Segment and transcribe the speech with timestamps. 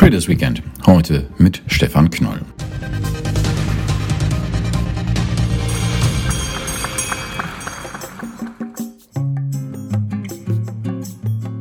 [0.00, 0.62] Traders Weekend.
[0.86, 2.40] Heute mit Stefan Knoll.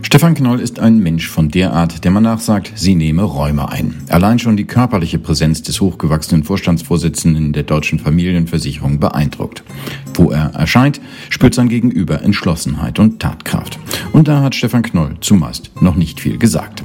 [0.01, 3.95] Stefan Knoll ist ein Mensch von der Art, der man nachsagt, sie nehme Räume ein.
[4.07, 9.65] Allein schon die körperliche Präsenz des hochgewachsenen Vorstandsvorsitzenden der deutschen Familienversicherung beeindruckt.
[10.13, 13.77] Wo er erscheint, spürt sein Gegenüber Entschlossenheit und Tatkraft.
[14.13, 16.83] Und da hat Stefan Knoll zumeist noch nicht viel gesagt.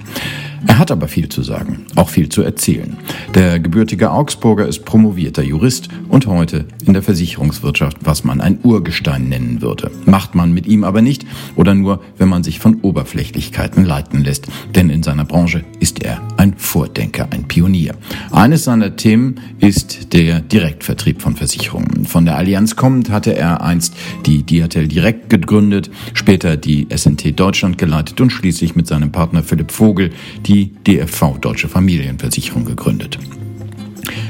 [0.67, 2.97] Er hat aber viel zu sagen, auch viel zu erzählen.
[3.35, 9.29] Der gebürtige Augsburger ist promovierter Jurist und heute in der Versicherungswirtschaft, was man ein Urgestein
[9.29, 9.91] nennen würde.
[10.07, 14.47] Macht man mit ihm aber nicht oder nur, wenn man sich von Oberflächlichkeiten leiten lässt.
[14.75, 17.95] Denn in seiner Branche ist er ein Vordenker, ein Pionier.
[18.33, 22.07] Eines seiner Themen ist der Direktvertrieb von Versicherungen.
[22.07, 27.77] Von der Allianz kommend hatte er einst die Diatel Direkt gegründet, später die SNT Deutschland
[27.77, 30.11] geleitet und schließlich mit seinem Partner Philipp Vogel
[30.47, 33.19] die die DFV Deutsche Familienversicherung gegründet.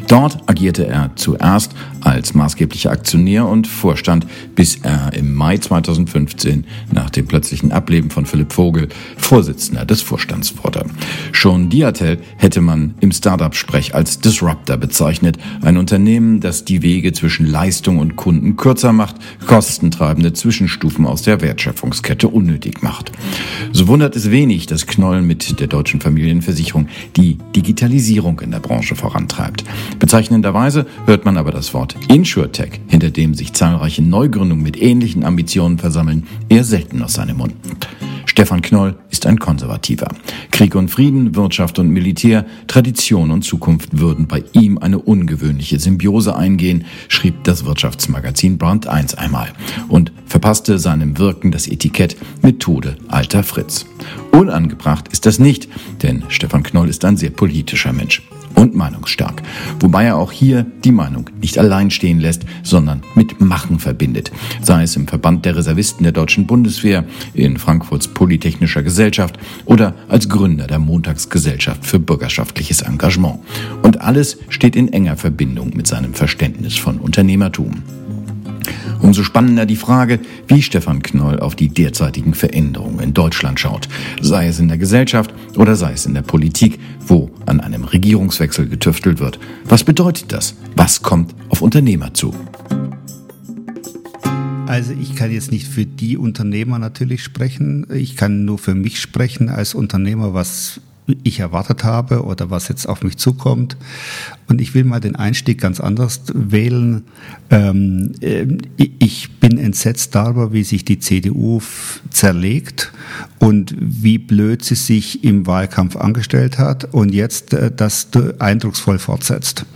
[0.09, 1.75] Dort agierte er zuerst
[2.05, 8.27] als maßgeblicher Aktionär und Vorstand, bis er im Mai 2015 nach dem plötzlichen Ableben von
[8.27, 10.85] Philipp Vogel Vorsitzender des Vorstands wurde.
[11.33, 17.47] Schon Diatel hätte man im Startup-Sprech als Disruptor bezeichnet, ein Unternehmen, das die Wege zwischen
[17.47, 19.17] Leistung und Kunden kürzer macht,
[19.47, 23.13] kostentreibende Zwischenstufen aus der Wertschöpfungskette unnötig macht.
[23.73, 28.95] So wundert es wenig, dass Knoll mit der deutschen Familienversicherung die Digitalisierung in der Branche
[28.95, 29.65] vorantreibt.
[29.99, 35.79] Bezeichnenderweise hört man aber das Wort InsurTech, hinter dem sich zahlreiche Neugründungen mit ähnlichen Ambitionen
[35.79, 37.55] versammeln, eher selten aus seinem Mund.
[38.27, 40.09] Stefan Knoll ist ein Konservativer.
[40.51, 46.35] Krieg und Frieden, Wirtschaft und Militär, Tradition und Zukunft würden bei ihm eine ungewöhnliche Symbiose
[46.35, 49.53] eingehen, schrieb das Wirtschaftsmagazin Brand 1 einmal
[49.89, 53.87] und verpasste seinem Wirken das Etikett Methode alter Fritz.
[54.33, 55.69] Unangebracht ist das nicht,
[56.03, 58.21] denn Stefan Knoll ist ein sehr politischer Mensch
[58.55, 59.43] und meinungsstark.
[59.81, 64.33] Wobei er auch hier die Meinung nicht allein stehen lässt, sondern mit Machen verbindet.
[64.63, 67.05] Sei es im Verband der Reservisten der Deutschen Bundeswehr,
[67.35, 73.41] in Frankfurts Polytechnischer Gesellschaft oder als Gründer der Montagsgesellschaft für bürgerschaftliches Engagement.
[73.83, 77.83] Und alles steht in enger Verbindung mit seinem Verständnis von Unternehmertum.
[79.01, 83.89] Umso spannender die Frage, wie Stefan Knoll auf die derzeitigen Veränderungen in Deutschland schaut,
[84.21, 88.69] sei es in der Gesellschaft oder sei es in der Politik, wo an einem Regierungswechsel
[88.69, 89.39] getüftelt wird.
[89.65, 90.55] Was bedeutet das?
[90.77, 92.35] Was kommt auf Unternehmer zu?
[94.67, 97.87] Also ich kann jetzt nicht für die Unternehmer natürlich sprechen.
[97.93, 100.81] Ich kann nur für mich sprechen als Unternehmer, was
[101.23, 103.77] ich erwartet habe oder was jetzt auf mich zukommt.
[104.49, 107.05] Und ich will mal den Einstieg ganz anders wählen.
[107.51, 111.61] Ähm, äh, ich bin entsetzt darüber, wie sich die CDU
[112.11, 112.93] zerlegt
[113.45, 119.67] und wie blöd sie sich im Wahlkampf angestellt hat und jetzt äh, das eindrucksvoll fortsetzt.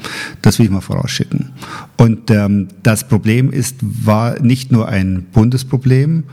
[0.41, 1.51] Das will ich mal vorausschicken.
[1.99, 6.25] Und ähm, das Problem ist, war nicht nur ein Bundesproblem,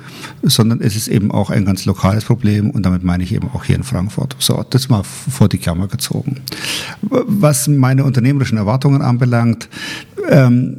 [0.43, 3.65] sondern es ist eben auch ein ganz lokales Problem und damit meine ich eben auch
[3.65, 4.37] hier in Frankfurt.
[4.39, 6.37] So, das mal vor die Klammer gezogen.
[7.01, 9.67] Was meine unternehmerischen Erwartungen anbelangt,
[10.29, 10.77] ähm,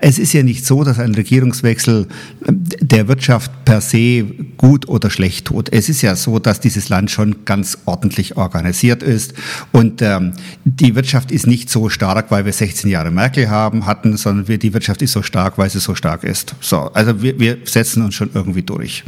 [0.00, 2.06] es ist ja nicht so, dass ein Regierungswechsel
[2.46, 4.24] der Wirtschaft per se
[4.56, 5.72] gut oder schlecht tut.
[5.72, 9.34] Es ist ja so, dass dieses Land schon ganz ordentlich organisiert ist
[9.72, 10.32] und ähm,
[10.64, 14.58] die Wirtschaft ist nicht so stark, weil wir 16 Jahre Merkel haben, hatten, sondern wir,
[14.58, 16.54] die Wirtschaft ist so stark, weil sie so stark ist.
[16.60, 19.04] So, also wir, wir setzen uns schon irgendwie durch.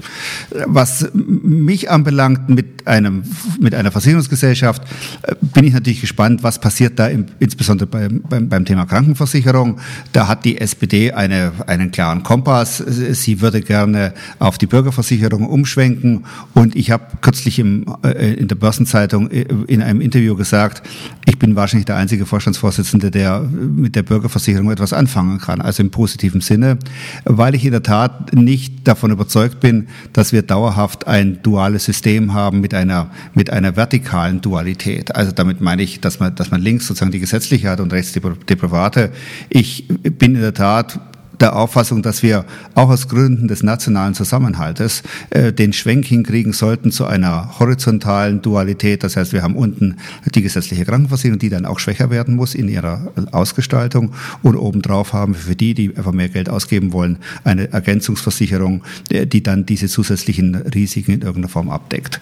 [0.66, 3.22] Was mich anbelangt mit einem
[3.60, 4.82] mit einer Versicherungsgesellschaft,
[5.22, 8.86] äh, bin ich natürlich gespannt, was passiert da im, insbesondere insbesondere beim, beim, beim Thema
[8.86, 9.67] Krankenversicherung.
[10.12, 12.78] Da hat die SPD eine, einen klaren Kompass.
[12.78, 16.24] Sie würde gerne auf die Bürgerversicherung umschwenken.
[16.54, 20.82] Und ich habe kürzlich im, äh, in der Börsenzeitung äh, in einem Interview gesagt,
[21.26, 25.90] ich bin wahrscheinlich der einzige Vorstandsvorsitzende, der mit der Bürgerversicherung etwas anfangen kann, also im
[25.90, 26.78] positiven Sinne,
[27.24, 32.32] weil ich in der Tat nicht davon überzeugt bin, dass wir dauerhaft ein duales System
[32.32, 35.14] haben mit einer, mit einer vertikalen Dualität.
[35.14, 39.10] Also damit meine ich, dass man, dass man links sozusagen die gesetzliche Rechtssicherheit und Rechtsdeprivate.
[39.50, 41.00] Ich bin in der Tat
[41.40, 46.90] der Auffassung, dass wir auch aus Gründen des nationalen Zusammenhaltes äh, den Schwenk hinkriegen sollten
[46.90, 49.04] zu einer horizontalen Dualität.
[49.04, 49.96] Das heißt, wir haben unten
[50.34, 54.12] die gesetzliche Krankenversicherung, die dann auch schwächer werden muss in ihrer Ausgestaltung.
[54.42, 59.26] Und obendrauf haben wir für die, die einfach mehr Geld ausgeben wollen, eine Ergänzungsversicherung, äh,
[59.26, 62.20] die dann diese zusätzlichen Risiken in irgendeiner Form abdeckt.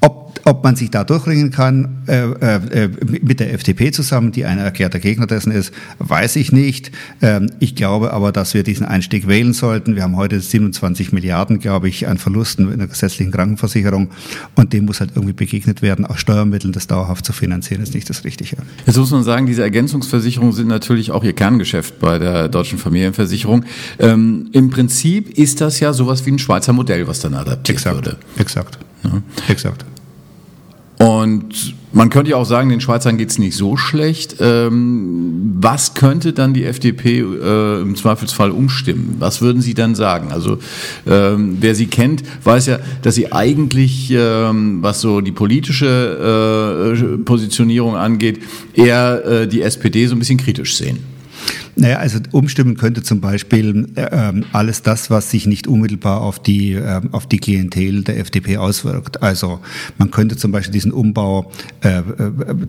[0.00, 4.58] Ob Ob man sich da durchringen kann äh, äh, mit der FDP zusammen, die ein
[4.58, 6.90] erklärter Gegner dessen ist, weiß ich nicht.
[7.20, 9.94] Ähm, ich glaube aber, dass wir diesen Einstieg wählen sollten.
[9.94, 14.08] Wir haben heute 27 Milliarden, glaube ich, an Verlusten in der gesetzlichen Krankenversicherung
[14.54, 16.06] und dem muss halt irgendwie begegnet werden.
[16.06, 18.56] Aus Steuermitteln das dauerhaft zu finanzieren, ist nicht das Richtige.
[18.86, 23.64] Jetzt muss man sagen, diese Ergänzungsversicherungen sind natürlich auch ihr Kerngeschäft bei der deutschen Familienversicherung.
[23.98, 27.96] Ähm, Im Prinzip ist das ja sowas wie ein Schweizer Modell, was dann adaptiert exakt,
[27.96, 28.16] wurde.
[28.38, 28.78] Exakt.
[29.04, 29.22] Ja.
[29.48, 29.84] Exakt.
[30.98, 34.36] Und man könnte ja auch sagen, den Schweizern geht's nicht so schlecht.
[34.40, 39.16] Ähm, was könnte dann die FDP äh, im Zweifelsfall umstimmen?
[39.18, 40.30] Was würden Sie dann sagen?
[40.30, 40.58] Also
[41.06, 47.18] ähm, wer Sie kennt, weiß ja, dass Sie eigentlich, ähm, was so die politische äh,
[47.18, 48.40] Positionierung angeht,
[48.74, 51.17] eher äh, die SPD so ein bisschen kritisch sehen.
[51.78, 56.72] Naja, also umstimmen könnte zum Beispiel äh, alles das, was sich nicht unmittelbar auf die,
[56.72, 59.22] äh, auf die Klientel der FDP auswirkt.
[59.22, 59.60] Also
[59.96, 61.52] man könnte zum Beispiel diesen Umbau
[61.84, 62.02] äh, äh,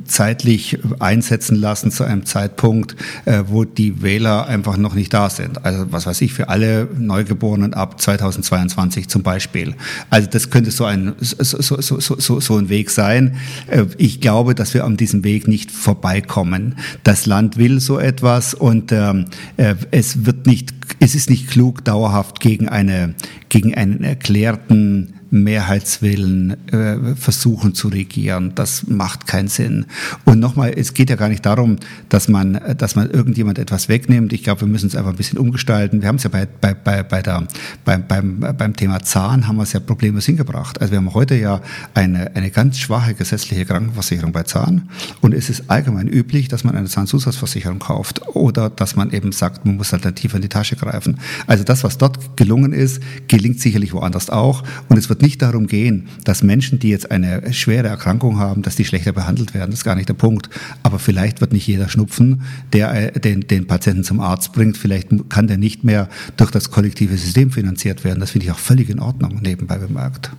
[0.05, 2.95] zeitlich einsetzen lassen zu einem Zeitpunkt,
[3.25, 5.65] äh, wo die Wähler einfach noch nicht da sind.
[5.65, 9.73] Also was weiß ich, für alle Neugeborenen ab 2022 zum Beispiel.
[10.11, 13.37] Also das könnte so ein, so, so, so, so, so ein Weg sein.
[13.65, 16.75] Äh, ich glaube, dass wir an diesem Weg nicht vorbeikommen.
[17.03, 19.25] Das Land will so etwas und ähm,
[19.57, 23.15] äh, es wird nicht, es ist nicht klug, dauerhaft gegen eine,
[23.49, 28.53] gegen einen erklärten Mehrheitswillen äh, versuchen zu regieren.
[28.55, 29.85] Das macht keinen Sinn.
[30.25, 31.77] Und nochmal, es geht ja gar nicht darum,
[32.09, 34.33] dass man, dass man irgendjemand etwas wegnimmt.
[34.33, 36.01] Ich glaube, wir müssen es einfach ein bisschen umgestalten.
[36.01, 37.47] Wir haben es ja bei, bei, bei, bei der,
[37.85, 40.81] beim, beim, beim Thema Zahn haben wir es ja problemlos hingebracht.
[40.81, 41.61] Also wir haben heute ja
[41.93, 44.89] eine, eine ganz schwache gesetzliche Krankenversicherung bei Zahn.
[45.21, 49.65] Und es ist allgemein üblich, dass man eine Zahnzusatzversicherung kauft oder dass man eben sagt,
[49.65, 51.19] man muss alternativ in die Tasche greifen.
[51.47, 54.63] Also das, was dort gelungen ist, gelingt sicherlich woanders auch.
[54.87, 58.61] Und es wird wird nicht darum gehen, dass Menschen, die jetzt eine schwere Erkrankung haben,
[58.61, 59.71] dass die schlechter behandelt werden.
[59.71, 60.49] Das ist gar nicht der Punkt.
[60.81, 65.09] Aber vielleicht wird nicht jeder Schnupfen, der äh, den, den Patienten zum Arzt bringt, vielleicht
[65.29, 66.07] kann der nicht mehr
[66.37, 68.21] durch das kollektive System finanziert werden.
[68.21, 70.31] Das finde ich auch völlig in Ordnung, nebenbei bemerkt.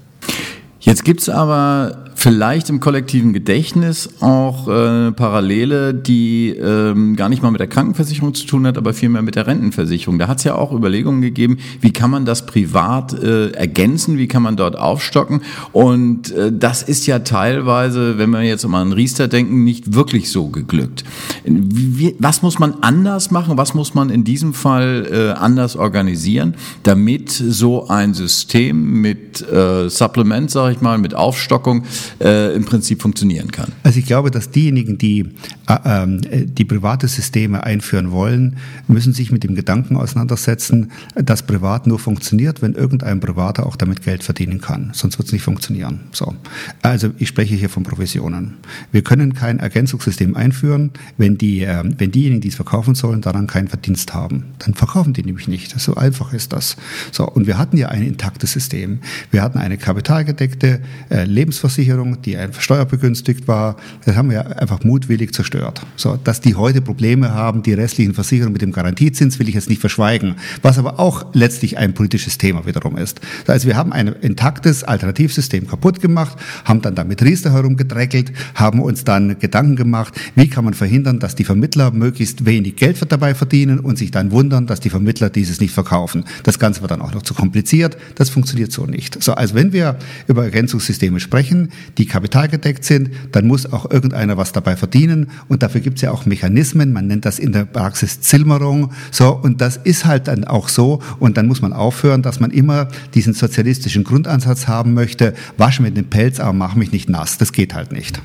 [0.80, 7.50] Jetzt gibt's aber vielleicht im kollektiven Gedächtnis auch äh, Parallele, die ähm, gar nicht mal
[7.50, 10.18] mit der Krankenversicherung zu tun hat, aber vielmehr mit der Rentenversicherung.
[10.18, 14.28] Da hat es ja auch Überlegungen gegeben, wie kann man das privat äh, ergänzen, wie
[14.28, 15.40] kann man dort aufstocken.
[15.72, 20.30] Und äh, das ist ja teilweise, wenn wir jetzt mal an Riester denken, nicht wirklich
[20.30, 21.04] so geglückt.
[21.44, 23.56] Wie, was muss man anders machen?
[23.56, 29.88] Was muss man in diesem Fall äh, anders organisieren, damit so ein System mit äh,
[29.88, 31.84] Supplement, sage ich mal, mit Aufstockung
[32.20, 33.72] äh, im Prinzip funktionieren kann.
[33.82, 35.26] Also ich glaube, dass diejenigen, die
[35.66, 38.56] äh, ähm, die private Systeme einführen wollen,
[38.88, 44.02] müssen sich mit dem Gedanken auseinandersetzen, dass privat nur funktioniert, wenn irgendein Privater auch damit
[44.02, 44.90] Geld verdienen kann.
[44.94, 46.00] Sonst wird es nicht funktionieren.
[46.12, 46.34] So.
[46.82, 48.54] Also ich spreche hier von Provisionen.
[48.92, 53.46] Wir können kein Ergänzungssystem einführen, wenn, die, äh, wenn diejenigen, die es verkaufen sollen, daran
[53.46, 54.44] keinen Verdienst haben.
[54.58, 55.78] Dann verkaufen die nämlich nicht.
[55.78, 56.76] So einfach ist das.
[57.12, 57.28] So.
[57.28, 59.00] Und wir hatten ja ein intaktes System.
[59.30, 60.80] Wir hatten eine kapitalgedeckte
[61.10, 63.76] äh, Lebensversicherung, die einfach steuerbegünstigt war.
[64.04, 65.80] Das haben wir einfach mutwillig zerstört.
[65.96, 69.68] So, dass die heute Probleme haben, die restlichen Versicherungen mit dem Garantiezins, will ich jetzt
[69.68, 70.36] nicht verschweigen.
[70.62, 73.20] Was aber auch letztlich ein politisches Thema wiederum ist.
[73.46, 79.04] Also wir haben ein intaktes Alternativsystem kaputt gemacht, haben dann damit Riester herumgedreckelt, haben uns
[79.04, 83.80] dann Gedanken gemacht, wie kann man verhindern, dass die Vermittler möglichst wenig Geld dabei verdienen
[83.80, 86.24] und sich dann wundern, dass die Vermittler dieses nicht verkaufen.
[86.42, 87.96] Das Ganze wird dann auch noch zu kompliziert.
[88.14, 89.22] Das funktioniert so nicht.
[89.22, 89.96] So, also wenn wir
[90.26, 95.30] über Ergänzungssysteme sprechen, die kapitalgedeckt sind, dann muss auch irgendeiner was dabei verdienen.
[95.48, 99.34] Und dafür gibt es ja auch Mechanismen, man nennt das in der Praxis Zilmerung, so
[99.34, 101.00] und das ist halt dann auch so.
[101.18, 105.90] Und dann muss man aufhören, dass man immer diesen sozialistischen Grundansatz haben möchte, wasch mir
[105.90, 108.20] den Pelz, aber mach mich nicht nass, das geht halt nicht.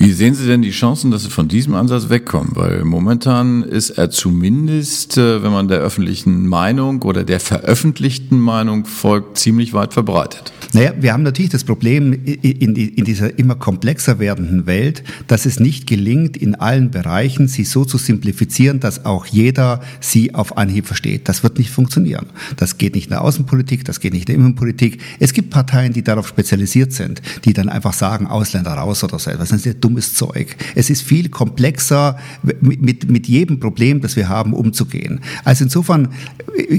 [0.00, 2.52] Wie sehen Sie denn die Chancen, dass Sie von diesem Ansatz wegkommen?
[2.54, 8.84] Weil momentan ist er zumindest, äh, wenn man der öffentlichen Meinung oder der veröffentlichten Meinung
[8.84, 10.52] folgt, ziemlich weit verbreitet.
[10.72, 15.58] Naja, wir haben natürlich das Problem in, in, dieser immer komplexer werdenden Welt, dass es
[15.58, 20.86] nicht gelingt, in allen Bereichen sie so zu simplifizieren, dass auch jeder sie auf Anhieb
[20.86, 21.28] versteht.
[21.28, 22.26] Das wird nicht funktionieren.
[22.56, 25.00] Das geht nicht in der Außenpolitik, das geht nicht in der Innenpolitik.
[25.18, 29.30] Es gibt Parteien, die darauf spezialisiert sind, die dann einfach sagen, Ausländer raus oder so
[29.30, 29.48] etwas.
[29.48, 30.56] Das ist dummes Zeug.
[30.74, 32.18] Es ist viel komplexer,
[32.60, 35.20] mit, mit, mit jedem Problem, das wir haben, umzugehen.
[35.44, 36.08] Also insofern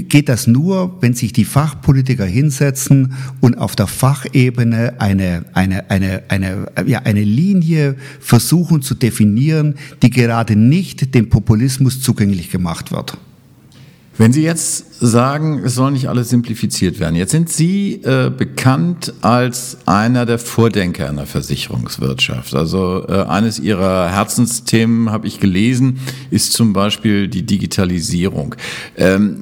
[0.08, 6.22] geht das nur, wenn sich die Fachpolitiker hinsetzen und auf der Fachebene eine, eine, eine,
[6.28, 13.18] eine, ja, eine Linie versuchen zu definieren, die gerade nicht dem Populismus zugänglich gemacht wird.
[14.20, 19.14] Wenn Sie jetzt sagen, es soll nicht alles simplifiziert werden, jetzt sind Sie äh, bekannt
[19.22, 22.54] als einer der Vordenker in der Versicherungswirtschaft.
[22.54, 26.00] Also äh, eines Ihrer Herzensthemen, habe ich gelesen,
[26.30, 28.56] ist zum Beispiel die Digitalisierung.
[28.98, 29.38] Ähm,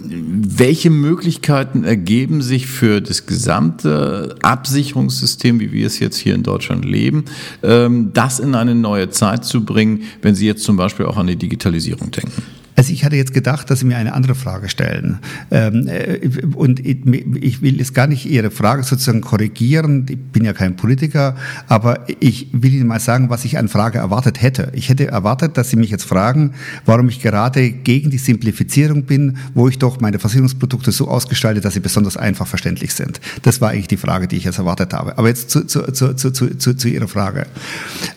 [0.46, 6.84] welche Möglichkeiten ergeben sich für das gesamte Absicherungssystem, wie wir es jetzt hier in Deutschland
[6.84, 7.24] leben,
[7.64, 11.26] ähm, das in eine neue Zeit zu bringen, wenn Sie jetzt zum Beispiel auch an
[11.26, 12.57] die Digitalisierung denken?
[12.78, 15.18] Also ich hatte jetzt gedacht, dass Sie mir eine andere Frage stellen.
[15.50, 16.20] Ähm, äh,
[16.54, 20.06] und ich will jetzt gar nicht Ihre Frage sozusagen korrigieren.
[20.08, 21.34] Ich bin ja kein Politiker,
[21.66, 24.70] aber ich will Ihnen mal sagen, was ich an Frage erwartet hätte.
[24.74, 26.52] Ich hätte erwartet, dass Sie mich jetzt fragen,
[26.86, 31.74] warum ich gerade gegen die Simplifizierung bin, wo ich doch meine Versicherungsprodukte so ausgestalte, dass
[31.74, 33.20] sie besonders einfach verständlich sind.
[33.42, 35.18] Das war eigentlich die Frage, die ich jetzt erwartet habe.
[35.18, 37.48] Aber jetzt zu, zu, zu, zu, zu, zu Ihrer Frage.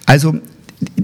[0.05, 0.39] Also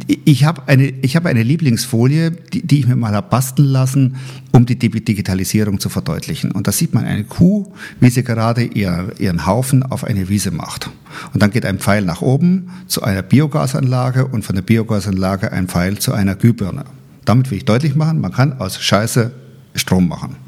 [0.08, 4.16] ich habe eine, ich habe eine Lieblingsfolie, die, die ich mir mal habe basteln lassen,
[4.52, 6.52] um die Digitalisierung zu verdeutlichen.
[6.52, 10.52] Und da sieht man eine Kuh, wie sie gerade ihr, ihren Haufen auf eine Wiese
[10.52, 10.90] macht.
[11.34, 15.68] Und dann geht ein Pfeil nach oben zu einer Biogasanlage und von der Biogasanlage ein
[15.68, 16.86] Pfeil zu einer Glühbirne.
[17.26, 19.32] Damit will ich deutlich machen, man kann aus Scheiße
[19.76, 20.47] Strom machen.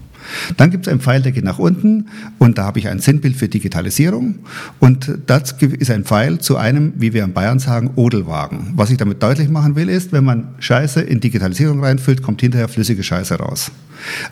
[0.58, 2.08] Dann gibt es einen Pfeil, der geht nach unten
[2.38, 4.40] und da habe ich ein Sinnbild für Digitalisierung
[4.80, 8.74] und das ist ein Pfeil zu einem, wie wir in Bayern sagen, Odelwagen.
[8.76, 12.68] Was ich damit deutlich machen will, ist, wenn man Scheiße in Digitalisierung reinfüllt, kommt hinterher
[12.68, 13.72] flüssige Scheiße raus.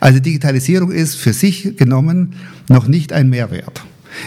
[0.00, 2.34] Also Digitalisierung ist für sich genommen
[2.68, 3.82] noch nicht ein Mehrwert.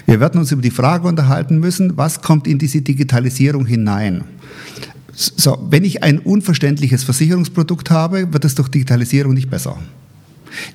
[0.05, 4.23] Wir werden uns über die Frage unterhalten müssen, was kommt in diese Digitalisierung hinein?
[5.13, 9.77] So, wenn ich ein unverständliches Versicherungsprodukt habe, wird es durch Digitalisierung nicht besser.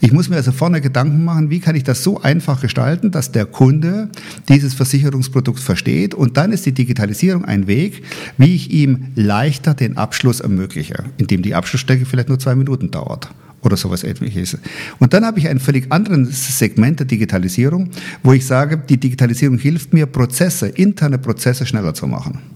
[0.00, 3.33] Ich muss mir also vorne Gedanken machen, wie kann ich das so einfach gestalten, dass
[3.33, 4.11] der Kunde
[4.49, 8.02] dieses Versicherungsprodukt versteht und dann ist die Digitalisierung ein Weg,
[8.38, 13.30] wie ich ihm leichter den Abschluss ermögliche, indem die Abschlussstrecke vielleicht nur zwei Minuten dauert
[13.62, 14.56] oder sowas ähnliches.
[14.99, 17.90] Und dann habe ich ein völlig anderes Segment der Digitalisierung,
[18.23, 22.55] wo ich sage, die Digitalisierung hilft mir, Prozesse, interne Prozesse schneller zu machen.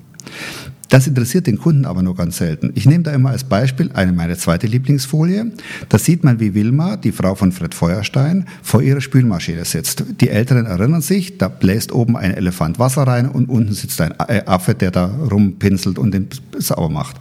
[0.90, 2.72] Das interessiert den Kunden aber nur ganz selten.
[2.74, 5.52] Ich nehme da immer als Beispiel eine meiner zweite Lieblingsfolie.
[5.88, 10.04] Da sieht man, wie Wilma, die Frau von Fred Feuerstein, vor ihrer Spülmaschine sitzt.
[10.20, 14.12] Die Älteren erinnern sich, da bläst oben ein Elefant Wasser rein und unten sitzt ein
[14.18, 16.28] Affe, der da rumpinselt und den
[16.58, 17.16] sauber macht.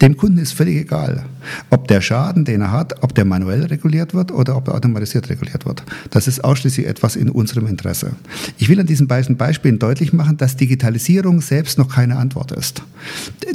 [0.00, 1.24] Dem Kunden ist völlig egal,
[1.70, 5.28] ob der Schaden, den er hat, ob der manuell reguliert wird oder ob er automatisiert
[5.30, 5.82] reguliert wird.
[6.10, 8.12] Das ist ausschließlich etwas in unserem Interesse.
[8.58, 12.82] Ich will an diesen beiden Beispielen deutlich machen, dass Digitalisierung selbst noch keine Antwort ist.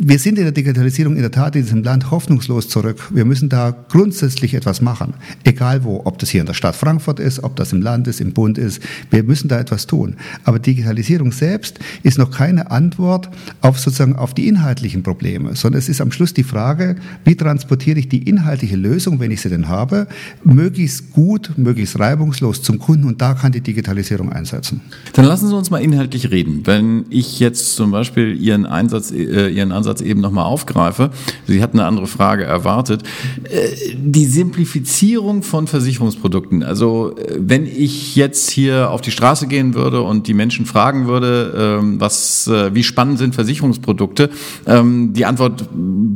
[0.01, 3.09] Wir sind in der Digitalisierung in der Tat in diesem Land hoffnungslos zurück.
[3.11, 5.13] Wir müssen da grundsätzlich etwas machen.
[5.43, 8.21] Egal wo, ob das hier in der Stadt Frankfurt ist, ob das im Land ist,
[8.21, 8.81] im Bund ist.
[9.09, 10.15] Wir müssen da etwas tun.
[10.43, 13.29] Aber Digitalisierung selbst ist noch keine Antwort
[13.61, 16.95] auf sozusagen auf die inhaltlichen Probleme, sondern es ist am Schluss die Frage,
[17.25, 20.07] wie transportiere ich die inhaltliche Lösung, wenn ich sie denn habe,
[20.43, 24.81] möglichst gut, möglichst reibungslos zum Kunden und da kann die Digitalisierung einsetzen.
[25.13, 26.61] Dann lassen Sie uns mal inhaltlich reden.
[26.65, 31.11] Wenn ich jetzt zum Beispiel Ihren Einsatz äh, Ihren Ansatz eben nochmal aufgreife.
[31.47, 33.03] Sie hatten eine andere Frage erwartet.
[33.43, 36.63] Äh, die Simplifizierung von Versicherungsprodukten.
[36.63, 41.07] Also äh, wenn ich jetzt hier auf die Straße gehen würde und die Menschen fragen
[41.07, 44.29] würde, ähm, was, äh, wie spannend sind Versicherungsprodukte,
[44.65, 45.67] ähm, die Antwort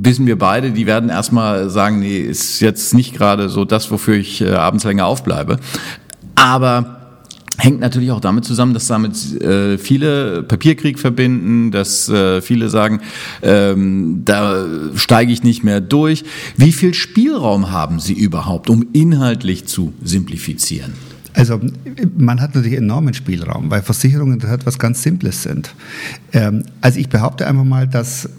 [0.04, 4.16] wissen wir beide, die werden erstmal sagen, nee, ist jetzt nicht gerade so das, wofür
[4.16, 5.60] ich äh, abends länger aufbleibe.
[6.36, 7.00] Aber
[7.58, 13.02] hängt natürlich auch damit zusammen, dass damit äh, viele Papierkrieg verbinden, dass äh, viele sagen,
[13.42, 16.24] ähm, da steige ich nicht mehr durch.
[16.58, 20.94] Wie viel Spielraum haben Sie überhaupt, um inhaltlich zu simplifizieren?
[21.36, 21.60] Also
[22.16, 25.74] man hat natürlich enormen Spielraum, weil Versicherungen das etwas ganz Simples sind.
[26.32, 28.30] Ähm, also ich behaupte einfach mal, dass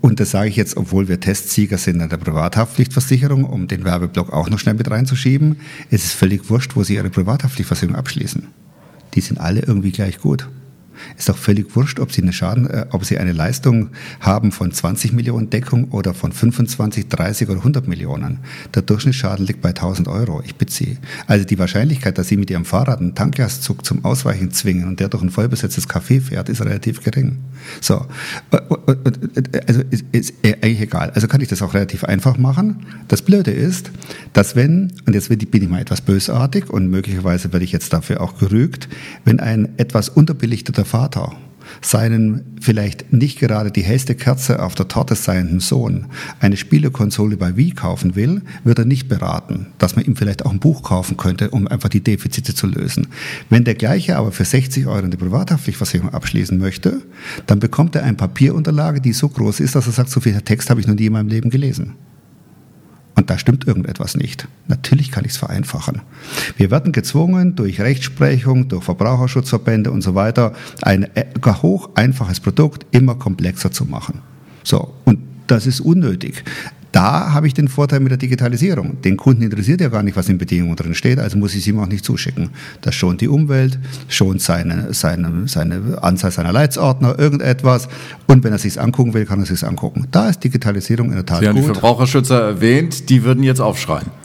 [0.00, 4.32] und das sage ich jetzt, obwohl wir Testsieger sind an der Privathaftpflichtversicherung, um den Werbeblock
[4.32, 5.56] auch noch schnell mit reinzuschieben.
[5.90, 8.48] Es ist völlig wurscht, wo Sie Ihre Privathaftpflichtversicherung abschließen.
[9.14, 10.48] Die sind alle irgendwie gleich gut.
[11.16, 13.90] Ist doch völlig wurscht, ob Sie eine Schaden, äh, ob Sie eine Leistung
[14.20, 18.38] haben von 20 Millionen Deckung oder von 25, 30 oder 100 Millionen.
[18.74, 20.42] Der Durchschnittsschaden liegt bei 1000 Euro.
[20.44, 20.98] Ich Sie.
[21.26, 25.08] Also die Wahrscheinlichkeit, dass Sie mit Ihrem Fahrrad einen Tanklastzug zum Ausweichen zwingen und der
[25.08, 27.38] durch ein vollbesetztes Café fährt, ist relativ gering.
[27.80, 28.06] So.
[28.50, 31.10] Äh, äh, also ist, ist eigentlich egal.
[31.14, 32.86] Also kann ich das auch relativ einfach machen.
[33.08, 33.90] Das Blöde ist,
[34.32, 38.20] dass wenn, und jetzt bin ich mal etwas bösartig und möglicherweise werde ich jetzt dafür
[38.20, 38.88] auch gerügt,
[39.24, 41.32] wenn ein etwas unterbelichteter Vater
[41.80, 46.04] seinen vielleicht nicht gerade die hellste Kerze auf der Torte seienden Sohn
[46.38, 50.52] eine Spielekonsole bei Wii kaufen will, wird er nicht beraten, dass man ihm vielleicht auch
[50.52, 53.06] ein Buch kaufen könnte, um einfach die Defizite zu lösen.
[53.48, 57.00] Wenn der gleiche aber für 60 Euro eine Privathaftpflichtversicherung abschließen möchte,
[57.46, 60.68] dann bekommt er eine Papierunterlage, die so groß ist, dass er sagt, so viel Text
[60.68, 61.94] habe ich noch nie in meinem Leben gelesen.
[63.14, 64.48] Und da stimmt irgendetwas nicht.
[64.68, 66.00] Natürlich kann ich es vereinfachen.
[66.56, 71.26] Wir werden gezwungen, durch Rechtsprechung, durch Verbraucherschutzverbände und so weiter, ein äh,
[71.62, 74.20] hoch einfaches Produkt immer komplexer zu machen.
[74.64, 76.44] So, und das ist unnötig.
[76.92, 79.00] Da habe ich den Vorteil mit der Digitalisierung.
[79.00, 81.66] Den Kunden interessiert ja gar nicht, was in Bedingungen drin steht, also muss ich es
[81.66, 82.50] ihm auch nicht zuschicken.
[82.82, 87.88] Das schont die Umwelt, schont seine, seine, seine Anzahl seiner Leitsordner, irgendetwas.
[88.26, 90.06] Und wenn er sich angucken will, kann er sich angucken.
[90.10, 91.56] Da ist Digitalisierung in der Tat Sie gut.
[91.56, 94.21] haben die Verbraucherschützer erwähnt, die würden jetzt aufschreien.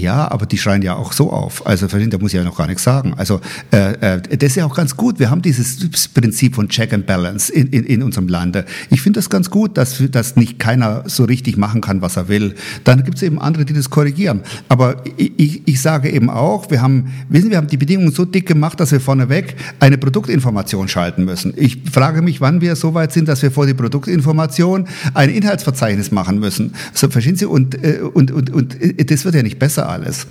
[0.00, 1.66] Ja, aber die schreien ja auch so auf.
[1.66, 3.14] Also da muss ich ja noch gar nichts sagen.
[3.16, 5.18] Also äh, äh, das ist ja auch ganz gut.
[5.18, 8.64] Wir haben dieses Prinzip von Check and Balance in, in, in unserem Lande.
[8.90, 12.28] Ich finde das ganz gut, dass, dass nicht keiner so richtig machen kann, was er
[12.28, 12.54] will.
[12.84, 14.42] Dann gibt es eben andere, die das korrigieren.
[14.68, 18.46] Aber ich, ich sage eben auch, wir haben, wissen wir haben die Bedingungen so dick
[18.46, 21.52] gemacht, dass wir vorneweg eine Produktinformation schalten müssen.
[21.56, 26.10] Ich frage mich, wann wir so weit sind, dass wir vor die Produktinformation ein Inhaltsverzeichnis
[26.10, 26.74] machen müssen.
[26.92, 27.46] So, verstehen Sie?
[27.46, 30.26] Und, äh, und, und, und äh, das wird ja nicht besser besser alles.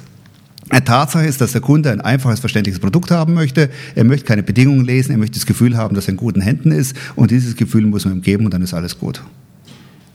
[0.85, 3.69] Tatsache ist, dass der Kunde ein einfaches, verständliches Produkt haben möchte.
[3.95, 6.71] Er möchte keine Bedingungen lesen, er möchte das Gefühl haben, dass er in guten Händen
[6.71, 6.95] ist.
[7.15, 9.21] Und dieses Gefühl muss man ihm geben und dann ist alles gut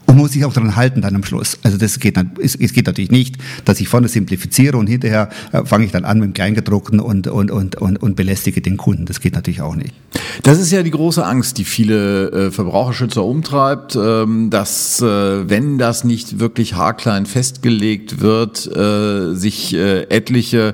[0.09, 1.59] und muss sich auch daran halten dann am Schluss.
[1.61, 3.35] Also das geht, es, geht natürlich nicht,
[3.65, 7.27] dass ich vorne simplifiziere und hinterher äh, fange ich dann an mit dem Kleingedruckten und,
[7.27, 9.05] und, und, und, und belästige den Kunden.
[9.05, 9.93] Das geht natürlich auch nicht.
[10.41, 15.05] Das ist ja die große Angst, die viele äh, Verbraucherschützer umtreibt, ähm, dass äh,
[15.47, 20.73] wenn das nicht wirklich haarklein festgelegt wird, sich etliche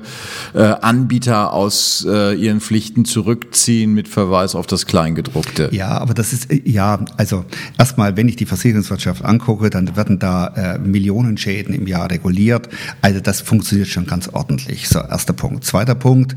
[0.54, 5.68] Anbieter aus ihren Pflichten zurückziehen mit Verweis auf das Kleingedruckte.
[5.72, 7.44] Ja, aber das ist, ja, also
[7.78, 12.68] erstmal, wenn ich die Versicherungswirtschaft angucke, dann werden da äh, Millionen Schäden im Jahr reguliert.
[13.02, 14.88] Also das funktioniert schon ganz ordentlich.
[14.88, 15.64] So, erster Punkt.
[15.64, 16.36] Zweiter Punkt.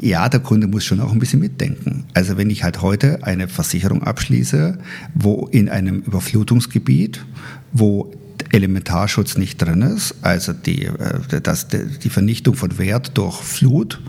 [0.00, 2.04] Ja, der Kunde muss schon auch ein bisschen mitdenken.
[2.14, 4.78] Also wenn ich halt heute eine Versicherung abschließe,
[5.14, 7.24] wo in einem Überflutungsgebiet,
[7.72, 8.12] wo
[8.50, 14.00] Elementarschutz nicht drin ist, also die, äh, das, die Vernichtung von Wert durch Flut,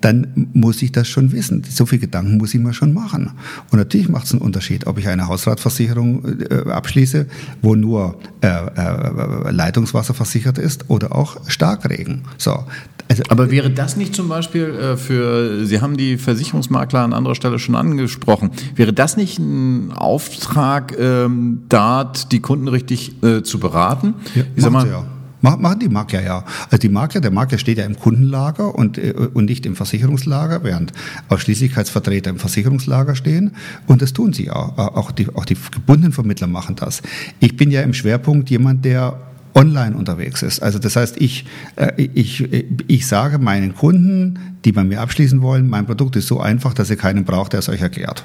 [0.00, 1.64] dann muss ich das schon wissen.
[1.68, 3.32] So viel Gedanken muss ich mir schon machen.
[3.70, 7.26] Und natürlich macht es einen Unterschied, ob ich eine Hausratversicherung äh, abschließe,
[7.62, 12.22] wo nur äh, äh, Leitungswasser versichert ist oder auch Starkregen.
[12.36, 12.64] So.
[13.10, 17.34] Also, Aber wäre das nicht zum Beispiel äh, für, Sie haben die Versicherungsmakler an anderer
[17.34, 23.58] Stelle schon angesprochen, wäre das nicht ein Auftrag, ähm, dort die Kunden richtig äh, zu
[23.58, 24.14] beraten?
[24.34, 25.06] Ja, ich sag mal, ja.
[25.40, 26.44] Machen die Makler ja.
[26.64, 30.64] Also die Makler, der Makler steht ja im Kundenlager und, äh, und nicht im Versicherungslager,
[30.64, 30.92] während
[31.28, 33.52] Ausschließlichkeitsvertreter im Versicherungslager stehen.
[33.86, 34.54] Und das tun sie ja.
[34.54, 37.02] Auch die, auch die gebundenen Vermittler machen das.
[37.40, 39.16] Ich bin ja im Schwerpunkt jemand, der
[39.54, 40.60] online unterwegs ist.
[40.60, 41.44] Also das heißt, ich,
[41.76, 42.48] äh, ich,
[42.88, 46.90] ich sage meinen Kunden, die bei mir abschließen wollen, mein Produkt ist so einfach, dass
[46.90, 48.24] ihr keinen braucht, der es euch erklärt.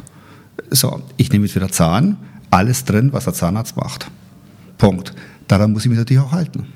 [0.69, 2.17] So, ich nehme jetzt wieder Zahn,
[2.49, 4.09] alles drin, was der Zahnarzt macht.
[4.77, 5.13] Punkt.
[5.47, 6.67] Daran muss ich mich natürlich auch halten.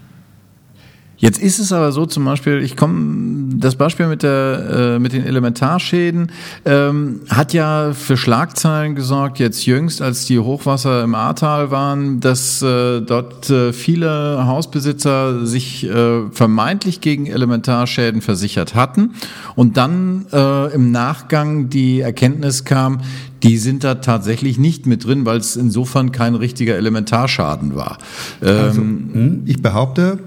[1.20, 5.14] Jetzt ist es aber so, zum Beispiel, ich komme, das Beispiel mit, der, äh, mit
[5.14, 6.32] den Elementarschäden
[6.64, 12.62] ähm, hat ja für Schlagzeilen gesorgt, jetzt jüngst, als die Hochwasser im Ahrtal waren, dass
[12.62, 19.16] äh, dort äh, viele Hausbesitzer sich äh, vermeintlich gegen Elementarschäden versichert hatten
[19.56, 23.02] und dann äh, im Nachgang die Erkenntnis kam,
[23.42, 27.98] die sind da tatsächlich nicht mit drin, weil es insofern kein richtiger Elementarschaden war.
[28.42, 30.20] Also, ähm, hm, ich behaupte,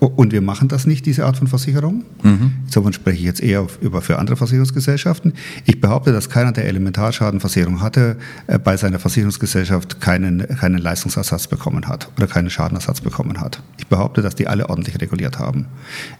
[0.00, 2.04] und wir machen das nicht, diese Art von Versicherung.
[2.22, 2.52] Mhm.
[2.64, 5.34] Insofern spreche ich jetzt eher über für andere Versicherungsgesellschaften.
[5.66, 11.86] Ich behaupte, dass keiner, der Elementarschadenversicherung hatte, äh, bei seiner Versicherungsgesellschaft keinen, keinen Leistungsersatz bekommen
[11.86, 13.62] hat oder keinen Schadenersatz bekommen hat.
[13.78, 15.66] Ich behaupte, dass die alle ordentlich reguliert haben.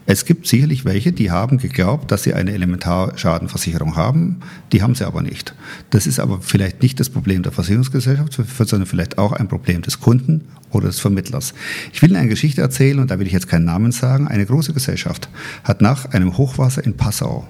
[0.05, 4.40] Es gibt sicherlich welche, die haben geglaubt, dass sie eine Elementarschadenversicherung haben.
[4.73, 5.55] Die haben sie aber nicht.
[5.88, 10.01] Das ist aber vielleicht nicht das Problem der Versicherungsgesellschaft, sondern vielleicht auch ein Problem des
[10.01, 11.55] Kunden oder des Vermittlers.
[11.93, 14.28] Ich will Ihnen eine Geschichte erzählen und da will ich jetzt keinen Namen sagen.
[14.28, 15.28] Eine große Gesellschaft
[15.64, 17.46] hat nach einem Hochwasser in Passau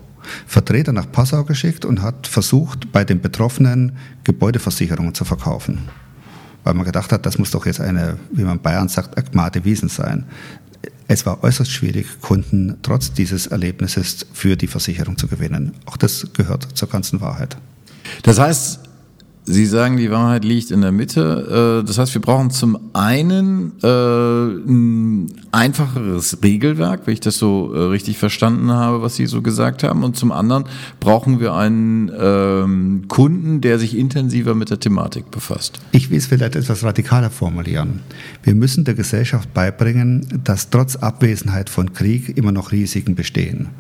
[0.47, 5.89] Vertreter nach Passau geschickt und hat versucht, bei den Betroffenen Gebäudeversicherungen zu verkaufen.
[6.65, 9.89] Weil man gedacht hat, das muss doch jetzt eine, wie man Bayern sagt, Agmate Wiesen
[9.89, 10.27] sein.
[11.09, 15.73] Es war äußerst schwierig, Kunden trotz dieses Erlebnisses für die Versicherung zu gewinnen.
[15.87, 17.57] Auch das gehört zur ganzen Wahrheit.
[18.23, 18.81] Das heißt,
[19.51, 21.81] Sie sagen, die Wahrheit liegt in der Mitte.
[21.83, 27.75] Äh, das heißt, wir brauchen zum einen äh, ein einfacheres Regelwerk, wenn ich das so
[27.75, 30.05] äh, richtig verstanden habe, was Sie so gesagt haben.
[30.05, 30.65] Und zum anderen
[31.01, 35.81] brauchen wir einen ähm, Kunden, der sich intensiver mit der Thematik befasst.
[35.91, 38.03] Ich will es vielleicht etwas radikaler formulieren.
[38.45, 43.71] Wir müssen der Gesellschaft beibringen, dass trotz Abwesenheit von Krieg immer noch Risiken bestehen.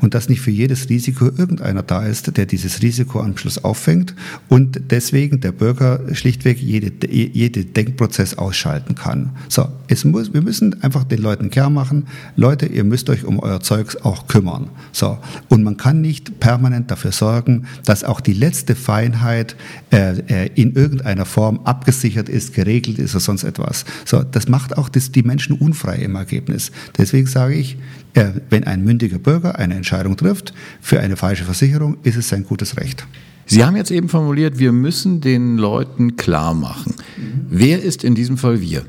[0.00, 4.16] Und dass nicht für jedes Risiko irgendeiner da ist, der dieses Risiko am Schluss auffängt
[4.48, 9.32] und deswegen weswegen der Bürger schlichtweg jede, jede Denkprozess ausschalten kann.
[9.50, 12.06] So, es muss, wir müssen einfach den Leuten klar machen,
[12.36, 14.70] Leute, ihr müsst euch um euer Zeugs auch kümmern.
[14.92, 15.18] So,
[15.50, 19.56] und man kann nicht permanent dafür sorgen, dass auch die letzte Feinheit
[19.90, 23.84] äh, äh in irgendeiner Form abgesichert ist, geregelt ist oder sonst etwas.
[24.06, 26.72] So, das macht auch das, die Menschen unfrei im Ergebnis.
[26.96, 27.76] Deswegen sage ich,
[28.14, 32.44] äh, wenn ein mündiger Bürger eine Entscheidung trifft für eine falsche Versicherung, ist es sein
[32.44, 33.06] gutes Recht.
[33.50, 36.94] Sie haben jetzt eben formuliert, wir müssen den Leuten klar machen.
[37.16, 37.46] Mhm.
[37.50, 38.84] Wer ist in diesem Fall wir?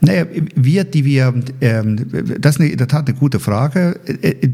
[0.00, 2.06] Naja, wir, die wir, ähm,
[2.38, 3.98] das ist in der Tat eine gute Frage.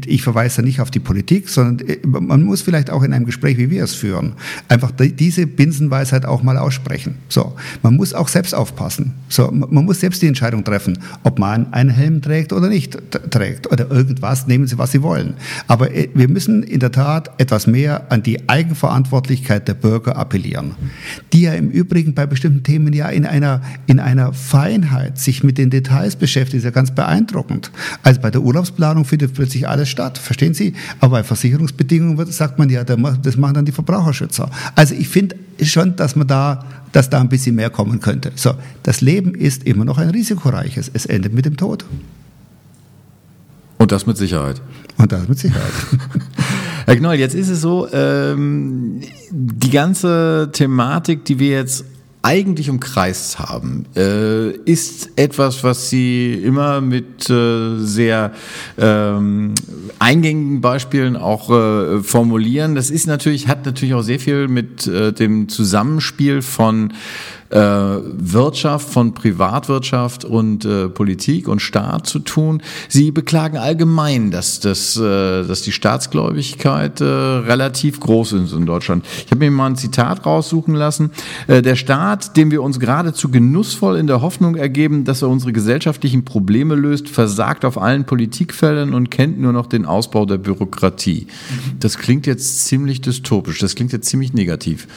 [0.05, 3.57] Ich verweise nicht auf die Politik, sondern äh, man muss vielleicht auch in einem Gespräch,
[3.57, 4.33] wie wir es führen,
[4.69, 7.15] einfach diese Binsenweisheit auch mal aussprechen.
[7.27, 9.13] So, man muss auch selbst aufpassen.
[9.27, 12.97] So, man muss selbst die Entscheidung treffen, ob man einen Helm trägt oder nicht
[13.29, 14.47] trägt oder irgendwas.
[14.47, 15.33] Nehmen Sie, was Sie wollen.
[15.67, 20.75] Aber äh, wir müssen in der Tat etwas mehr an die Eigenverantwortlichkeit der Bürger appellieren,
[21.33, 25.43] die ja im Übrigen bei bestimmten Themen ja in einer in einer Feinheit sich sich
[25.43, 27.71] mit den Details beschäftigt, ist ja ganz beeindruckend.
[28.03, 30.73] Also bei der Urlaubsplanung findet plötzlich alles statt, verstehen Sie?
[30.99, 34.49] Aber bei Versicherungsbedingungen sagt man ja, das machen dann die Verbraucherschützer.
[34.75, 38.31] Also ich finde schon, dass man da, dass da ein bisschen mehr kommen könnte.
[38.35, 40.89] So, das Leben ist immer noch ein risikoreiches.
[40.93, 41.85] Es endet mit dem Tod.
[43.79, 44.61] Und das mit Sicherheit.
[44.97, 45.71] Und das mit Sicherheit.
[46.85, 51.85] Herr Knoll, jetzt ist es so, ähm, die ganze Thematik, die wir jetzt
[52.23, 58.31] eigentlich umkreist haben, äh, ist etwas, was Sie immer mit äh, sehr
[58.77, 59.53] ähm,
[59.99, 62.75] eingängigen Beispielen auch äh, formulieren.
[62.75, 66.93] Das ist natürlich, hat natürlich auch sehr viel mit äh, dem Zusammenspiel von
[67.53, 72.63] äh, Wirtschaft, von Privatwirtschaft und äh, Politik und Staat zu tun.
[72.89, 79.05] Sie beklagen allgemein, dass, dass, äh, dass die Staatsgläubigkeit äh, relativ groß ist in Deutschland.
[79.25, 81.11] Ich habe mir mal ein Zitat raussuchen lassen.
[81.47, 85.53] Äh, der Staat, dem wir uns geradezu genussvoll in der Hoffnung ergeben, dass er unsere
[85.53, 91.27] gesellschaftlichen Probleme löst, versagt auf allen Politikfeldern und kennt nur noch den Ausbau der Bürokratie.
[91.79, 94.87] Das klingt jetzt ziemlich dystopisch, das klingt jetzt ziemlich negativ.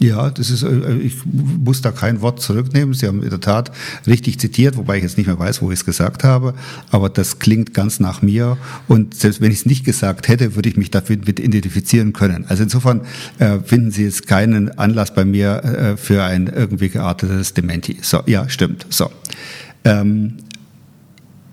[0.00, 2.94] Ja, das ist, äh, ich muss da kein Wort zurücknehmen.
[2.94, 3.70] Sie haben in der Tat
[4.06, 6.54] richtig zitiert, wobei ich jetzt nicht mehr weiß, wo ich es gesagt habe.
[6.90, 8.58] Aber das klingt ganz nach mir.
[8.88, 12.44] Und selbst wenn ich es nicht gesagt hätte, würde ich mich damit identifizieren können.
[12.48, 13.02] Also insofern
[13.38, 17.98] äh, finden Sie jetzt keinen Anlass bei mir äh, für ein irgendwie geartetes Dementi.
[18.02, 18.86] So, ja, stimmt.
[18.90, 19.10] So.
[19.84, 20.38] Ähm,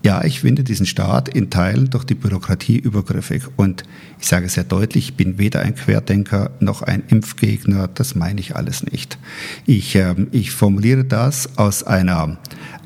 [0.04, 3.44] ja, ich finde diesen Staat in Teilen durch die Bürokratie übergriffig.
[3.56, 3.84] Und
[4.20, 7.88] ich sage sehr deutlich, ich bin weder ein Querdenker noch ein Impfgegner.
[7.88, 9.18] Das meine ich alles nicht.
[9.64, 12.38] Ich, äh, ich formuliere das aus einer,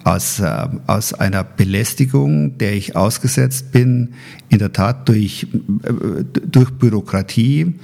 [0.05, 4.11] aus, äh, aus einer Belästigung, der ich ausgesetzt bin,
[4.51, 5.47] in der Tat durch,
[5.85, 7.77] äh, durch Bürokratie,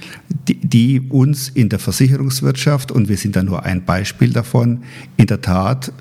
[0.47, 4.83] die, die uns in der Versicherungswirtschaft, und wir sind da nur ein Beispiel davon,
[5.17, 5.91] in der Tat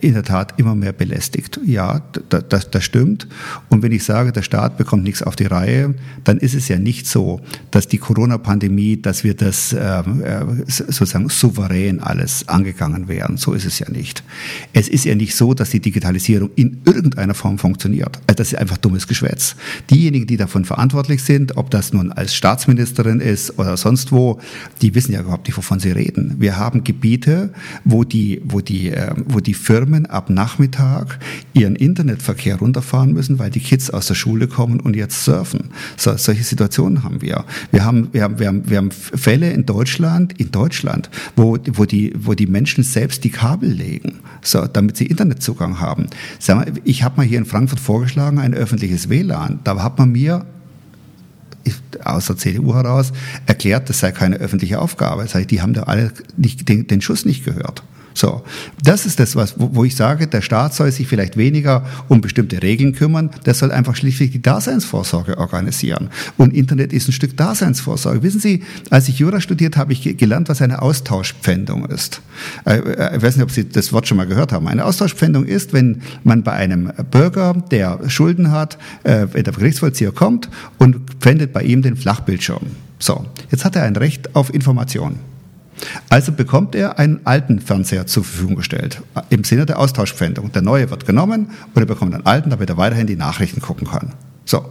[0.00, 1.58] in der Tat immer mehr belästigt.
[1.64, 3.26] Ja, das, das, stimmt.
[3.70, 6.78] Und wenn ich sage, der Staat bekommt nichts auf die Reihe, dann ist es ja
[6.78, 13.36] nicht so, dass die Corona-Pandemie, dass wir das ähm, äh, sozusagen souverän alles angegangen wären.
[13.38, 14.22] So ist es ja nicht.
[14.74, 18.18] Es ist ja nicht so, dass die Digitalisierung in irgendeiner Form funktioniert.
[18.26, 19.56] Also das ist einfach dummes Geschwätz.
[19.90, 24.38] Diejenigen, die davon verantwortlich sind, ob das nun als Staatsministerin ist oder sonst wo,
[24.82, 26.36] die wissen ja überhaupt nicht, wovon sie reden.
[26.38, 27.52] Wir haben Gebiete,
[27.84, 31.18] wo die, wo die, äh, wo die Firmen ab Nachmittag
[31.54, 35.70] ihren Internetverkehr runterfahren müssen, weil die Kids aus der Schule kommen und jetzt surfen.
[35.96, 37.44] So, solche Situationen haben wir.
[37.70, 41.86] Wir haben, wir haben, wir haben, wir haben Fälle in Deutschland, in Deutschland, wo, wo,
[41.86, 46.06] die, wo die Menschen selbst die Kabel legen, so, damit sie Internetzugang haben.
[46.46, 49.60] Mal, ich habe mal hier in Frankfurt vorgeschlagen, ein öffentliches WLAN.
[49.64, 50.44] Da hat man mir
[52.04, 53.12] aus der CDU heraus
[53.46, 55.22] erklärt, das sei keine öffentliche Aufgabe.
[55.22, 57.82] Das heißt, die haben da alle nicht, den, den Schuss nicht gehört.
[58.14, 58.44] So,
[58.82, 62.62] das ist das, was, wo, ich sage, der Staat soll sich vielleicht weniger um bestimmte
[62.62, 66.10] Regeln kümmern, der soll einfach schlichtweg die Daseinsvorsorge organisieren.
[66.36, 68.22] Und Internet ist ein Stück Daseinsvorsorge.
[68.22, 72.22] Wissen Sie, als ich Jura studiert habe, ich gelernt, was eine Austauschpfändung ist.
[72.64, 74.68] Äh, äh, ich weiß nicht, ob Sie das Wort schon mal gehört haben.
[74.68, 80.12] Eine Austauschpfändung ist, wenn man bei einem Bürger, der Schulden hat, äh, wenn der Gerichtsvollzieher
[80.12, 80.48] kommt
[80.78, 82.62] und pfändet bei ihm den Flachbildschirm.
[83.00, 85.18] So, jetzt hat er ein Recht auf Information.
[86.08, 90.52] Also bekommt er einen alten Fernseher zur Verfügung gestellt, im Sinne der Austauschpfändung.
[90.52, 93.88] Der neue wird genommen und er bekommt einen alten, damit er weiterhin die Nachrichten gucken
[93.88, 94.12] kann.
[94.44, 94.64] So.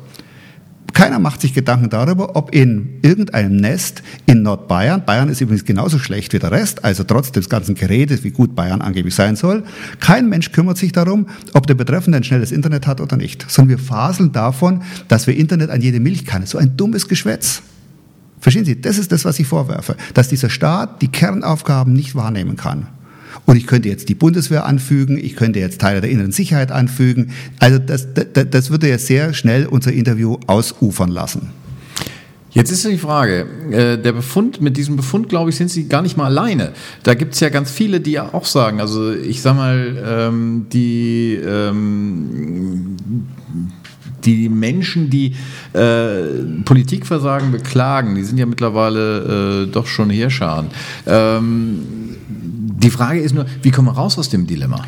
[0.94, 5.98] Keiner macht sich Gedanken darüber, ob in irgendeinem Nest in Nordbayern, Bayern ist übrigens genauso
[5.98, 9.64] schlecht wie der Rest, also trotz des ganzen Geredes, wie gut Bayern angeblich sein soll,
[10.00, 13.78] kein Mensch kümmert sich darum, ob der Betreffende ein schnelles Internet hat oder nicht, sondern
[13.78, 16.46] wir faseln davon, dass wir Internet an jede Milch kann.
[16.46, 17.64] So ein dummes Geschwätz.
[18.44, 22.58] Verstehen Sie, das ist das, was ich vorwerfe, dass dieser Staat die Kernaufgaben nicht wahrnehmen
[22.58, 22.88] kann.
[23.46, 27.32] Und ich könnte jetzt die Bundeswehr anfügen, ich könnte jetzt Teile der inneren Sicherheit anfügen.
[27.60, 31.52] Also das, das, das würde jetzt sehr schnell unser Interview ausufern lassen.
[32.52, 36.02] Jetzt ist die Frage, äh, der Befund, mit diesem Befund, glaube ich, sind Sie gar
[36.02, 36.74] nicht mal alleine.
[37.04, 40.66] Da gibt es ja ganz viele, die ja auch sagen, also ich sag mal, ähm,
[40.74, 42.98] die, ähm,
[44.26, 45.36] die Menschen, die
[45.74, 50.68] äh, Politikversagen beklagen, die sind ja mittlerweile äh, doch schon Heerscharen.
[51.06, 51.80] Ähm,
[52.28, 54.84] die Frage ist nur, wie kommen wir raus aus dem Dilemma?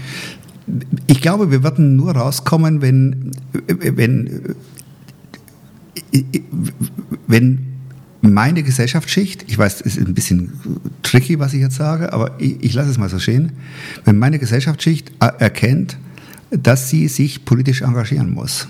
[1.07, 3.31] Ich glaube, wir werden nur rauskommen, wenn,
[3.67, 4.55] wenn
[7.27, 7.75] wenn
[8.21, 10.53] meine Gesellschaftsschicht, ich weiß, es ist ein bisschen
[11.03, 13.53] tricky, was ich jetzt sage, aber ich, ich lasse es mal so stehen,
[14.03, 15.97] wenn meine Gesellschaftsschicht erkennt,
[16.49, 18.67] dass sie sich politisch engagieren muss.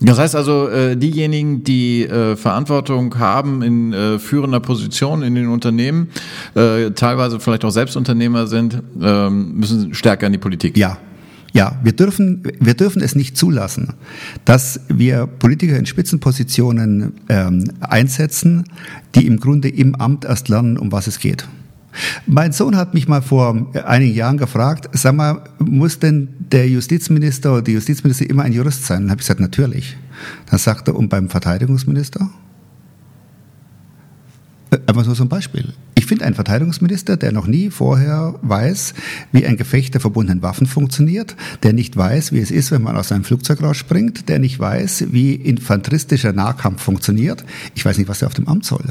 [0.00, 5.48] Das heißt also, äh, diejenigen, die äh, Verantwortung haben in äh, führender Position in den
[5.48, 6.08] Unternehmen,
[6.54, 10.76] teilweise vielleicht auch Selbstunternehmer sind, ähm, müssen stärker in die Politik.
[10.76, 10.98] Ja,
[11.52, 13.94] ja, wir dürfen, wir dürfen es nicht zulassen,
[14.44, 18.64] dass wir Politiker in Spitzenpositionen ähm, einsetzen,
[19.14, 21.48] die im Grunde im Amt erst lernen, um was es geht.
[22.26, 27.52] Mein Sohn hat mich mal vor einigen Jahren gefragt, sag mal, muss denn der Justizminister
[27.52, 29.02] oder die Justizminister immer ein Jurist sein?
[29.02, 29.96] Dann habe ich gesagt, natürlich.
[30.50, 32.30] Dann sagt er, und beim Verteidigungsminister?
[34.70, 35.72] Äh, einfach nur so ein Beispiel.
[35.94, 38.94] Ich finde einen Verteidigungsminister, der noch nie vorher weiß,
[39.32, 42.96] wie ein Gefecht der verbundenen Waffen funktioniert, der nicht weiß, wie es ist, wenn man
[42.96, 47.44] aus einem Flugzeug rausspringt, der nicht weiß, wie infanteristischer Nahkampf funktioniert.
[47.74, 48.84] Ich weiß nicht, was er auf dem Amt soll.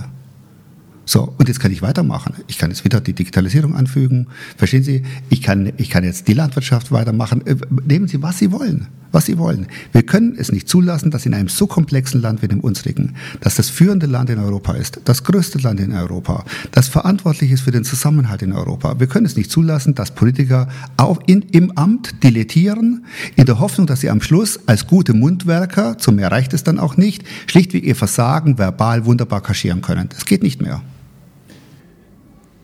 [1.05, 2.33] So, und jetzt kann ich weitermachen.
[2.47, 4.27] Ich kann jetzt wieder die Digitalisierung anfügen.
[4.57, 5.03] Verstehen Sie?
[5.29, 7.45] Ich kann, ich kann jetzt die Landwirtschaft weitermachen.
[7.45, 7.55] Äh,
[7.87, 8.87] nehmen Sie, was Sie wollen.
[9.11, 9.67] Was Sie wollen.
[9.93, 13.55] Wir können es nicht zulassen, dass in einem so komplexen Land wie dem unsrigen, dass
[13.55, 17.71] das führende Land in Europa ist, das größte Land in Europa, das verantwortlich ist für
[17.71, 18.99] den Zusammenhalt in Europa.
[18.99, 23.87] Wir können es nicht zulassen, dass Politiker auch in, im Amt dilettieren, in der Hoffnung,
[23.87, 27.85] dass sie am Schluss als gute Mundwerker, zu mehr reicht es dann auch nicht, schlichtweg
[27.85, 30.09] ihr Versagen verbal wunderbar kaschieren können.
[30.09, 30.81] Das geht nicht mehr.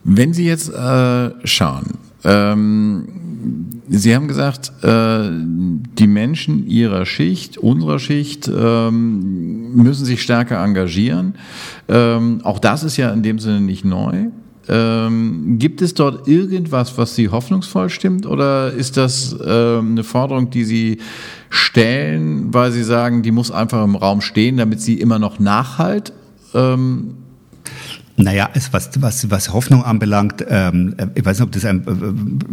[0.03, 3.07] Wenn Sie jetzt äh, schauen, ähm,
[3.89, 11.35] Sie haben gesagt, äh, die Menschen Ihrer Schicht, unserer Schicht, ähm, müssen sich stärker engagieren.
[11.87, 14.27] Ähm, auch das ist ja in dem Sinne nicht neu.
[14.69, 20.51] Ähm, gibt es dort irgendwas, was Sie hoffnungsvoll stimmt, oder ist das ähm, eine Forderung,
[20.51, 20.99] die Sie
[21.49, 26.13] stellen, weil Sie sagen, die muss einfach im Raum stehen, damit sie immer noch nachhalt?
[28.21, 31.85] Naja, es, was, was, was Hoffnung anbelangt, ähm, ich weiß nicht, ob das ein,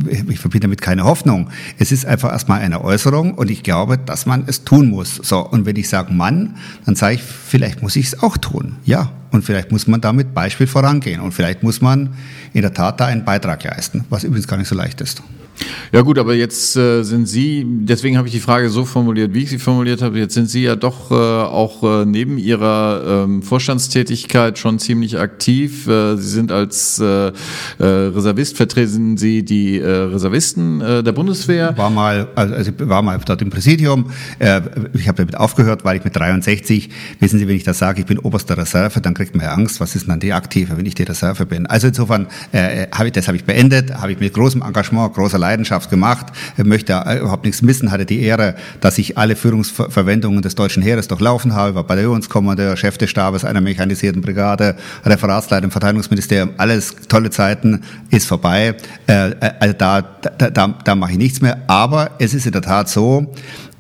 [0.09, 1.51] äh, ich verbinde damit keine Hoffnung.
[1.79, 5.17] Es ist einfach erstmal eine Äußerung und ich glaube, dass man es tun muss.
[5.17, 8.77] So, und wenn ich sage Mann, dann sage ich, vielleicht muss ich es auch tun.
[8.85, 12.15] Ja, und vielleicht muss man damit Beispiel vorangehen und vielleicht muss man
[12.55, 15.23] in der Tat da einen Beitrag leisten, was übrigens gar nicht so leicht ist.
[15.93, 19.45] Ja gut, aber jetzt äh, sind Sie, deswegen habe ich die Frage so formuliert, wie
[19.45, 23.43] ich sie formuliert habe, jetzt sind Sie ja doch äh, auch äh, neben Ihrer ähm,
[23.43, 25.87] Vorstandstätigkeit schon ziemlich aktiv.
[25.89, 27.33] Äh, Sie sind als äh, äh,
[27.79, 31.77] Reservist, vertreten Sie die äh, Reservisten äh, der Bundeswehr.
[31.77, 34.11] War mal, also ich war mal dort im Präsidium.
[34.39, 34.61] Äh,
[34.93, 36.91] ich habe damit aufgehört, weil ich mit 63,
[37.21, 39.81] wissen Sie, wenn ich das sage, ich bin oberster Reserve, dann kriegt man ja Angst,
[39.81, 41.67] was ist denn die Aktive, wenn ich die Reserve bin.
[41.67, 45.39] Also insofern äh, habe ich das habe ich beendet, habe ich mit großem Engagement, großer
[45.49, 50.83] Leidenschaft gemacht, möchte überhaupt nichts missen, hatte die Ehre, dass ich alle Führungsverwendungen des deutschen
[50.83, 56.95] Heeres durchlaufen habe, war Bataillonskommandeur, Chef des Stabes einer mechanisierten Brigade, Referatsleiter im Verteidigungsministerium, alles
[57.09, 58.75] tolle Zeiten, ist vorbei.
[59.07, 61.63] Äh, äh, da, da, da, da mache ich nichts mehr.
[61.67, 63.33] Aber es ist in der Tat so,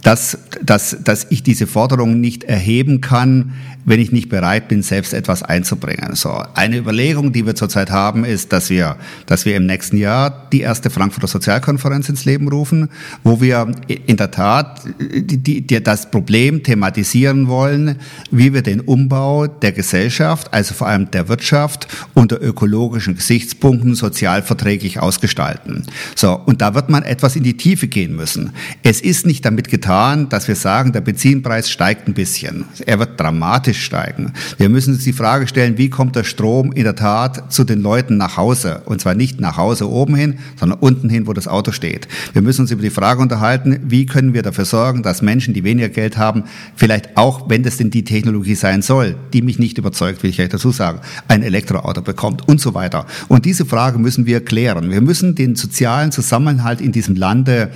[0.02, 3.54] dass, dass, dass ich diese Forderung nicht erheben kann,
[3.88, 6.14] wenn ich nicht bereit bin, selbst etwas einzubringen.
[6.14, 10.48] So, eine Überlegung, die wir zurzeit haben, ist, dass wir, dass wir im nächsten Jahr
[10.52, 12.90] die erste Frankfurter Sozialkonferenz ins Leben rufen,
[13.24, 13.72] wo wir
[14.06, 17.96] in der Tat die, die, die, das Problem thematisieren wollen,
[18.30, 25.00] wie wir den Umbau der Gesellschaft, also vor allem der Wirtschaft unter ökologischen Gesichtspunkten sozialverträglich
[25.00, 25.84] ausgestalten.
[26.14, 28.52] So, und da wird man etwas in die Tiefe gehen müssen.
[28.82, 32.66] Es ist nicht damit getan, dass wir sagen, der Benzinpreis steigt ein bisschen.
[32.84, 34.32] Er wird dramatisch steigen.
[34.56, 37.80] Wir müssen uns die Frage stellen, wie kommt der Strom in der Tat zu den
[37.80, 38.82] Leuten nach Hause?
[38.84, 42.08] Und zwar nicht nach Hause oben hin, sondern unten hin, wo das Auto steht.
[42.32, 45.64] Wir müssen uns über die Frage unterhalten, wie können wir dafür sorgen, dass Menschen, die
[45.64, 46.44] weniger Geld haben,
[46.76, 50.36] vielleicht auch, wenn das denn die Technologie sein soll, die mich nicht überzeugt, will ich
[50.36, 53.06] gleich dazu sagen, ein Elektroauto bekommt und so weiter.
[53.28, 54.90] Und diese Frage müssen wir klären.
[54.90, 57.70] Wir müssen den sozialen Zusammenhalt in diesem Lande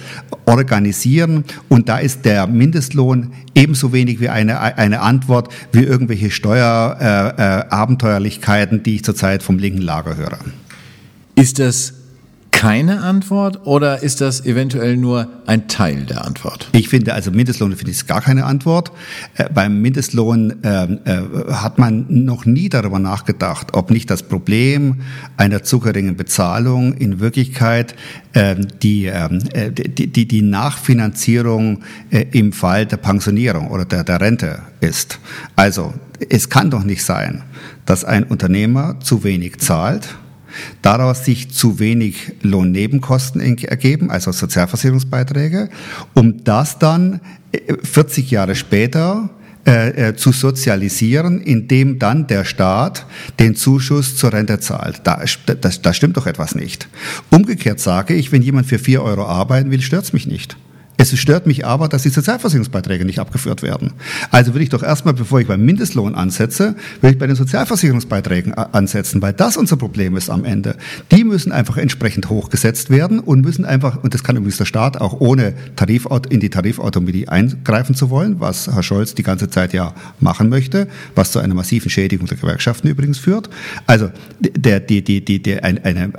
[0.47, 8.79] organisieren und da ist der Mindestlohn ebenso wenig wie eine, eine Antwort wie irgendwelche Steuerabenteuerlichkeiten,
[8.79, 10.39] äh, äh, die ich zurzeit vom linken Lager höre.
[11.35, 11.93] Ist das
[12.53, 16.69] keine Antwort oder ist das eventuell nur ein Teil der Antwort?
[16.73, 18.93] Ich finde, also Mindestlohn finde ich gar keine Antwort.
[19.35, 25.01] Äh, beim Mindestlohn ähm, äh, hat man noch nie darüber nachgedacht, ob nicht das Problem
[25.37, 27.97] einer zu geringen Bezahlung in Wirklichkeit
[28.35, 34.05] ähm, die, ähm, äh, die, die, die Nachfinanzierung äh, im Fall der Pensionierung oder der,
[34.05, 35.19] der Rente ist.
[35.57, 35.95] Also
[36.29, 37.43] es kann doch nicht sein,
[37.87, 40.15] dass ein Unternehmer zu wenig zahlt
[40.83, 45.69] daraus sich zu wenig Lohnnebenkosten ergeben, also Sozialversicherungsbeiträge,
[46.15, 47.21] um das dann
[47.83, 49.31] 40 äh, Jahre später
[49.65, 53.07] äh, äh, zu sozialisieren, indem dann der Staat
[53.39, 55.03] den Zuschuss zur Rente zahlt.
[55.05, 55.23] Da,
[55.61, 56.89] das, das stimmt doch etwas nicht.
[57.31, 60.57] Umgekehrt sage ich, wenn jemand für vier Euro arbeiten will, stört's mich nicht.
[60.99, 63.93] Es stört mich aber, dass die Sozialversicherungsbeiträge nicht abgeführt werden.
[64.31, 68.55] Also will ich doch erstmal, bevor ich beim Mindestlohn ansetze, will ich bei den Sozialversicherungsbeiträgen
[68.55, 70.77] ansetzen, weil das unser Problem ist am Ende.
[71.11, 75.01] Die müssen einfach entsprechend hochgesetzt werden und müssen einfach, und das kann übrigens der Staat
[75.01, 79.73] auch ohne Tarif, in die Tarifautonomie eingreifen zu wollen, was Herr Scholz die ganze Zeit
[79.73, 83.49] ja machen möchte, was zu einer massiven Schädigung der Gewerkschaften übrigens führt.
[83.87, 86.13] Also der, die, die, die, die, eine, eine,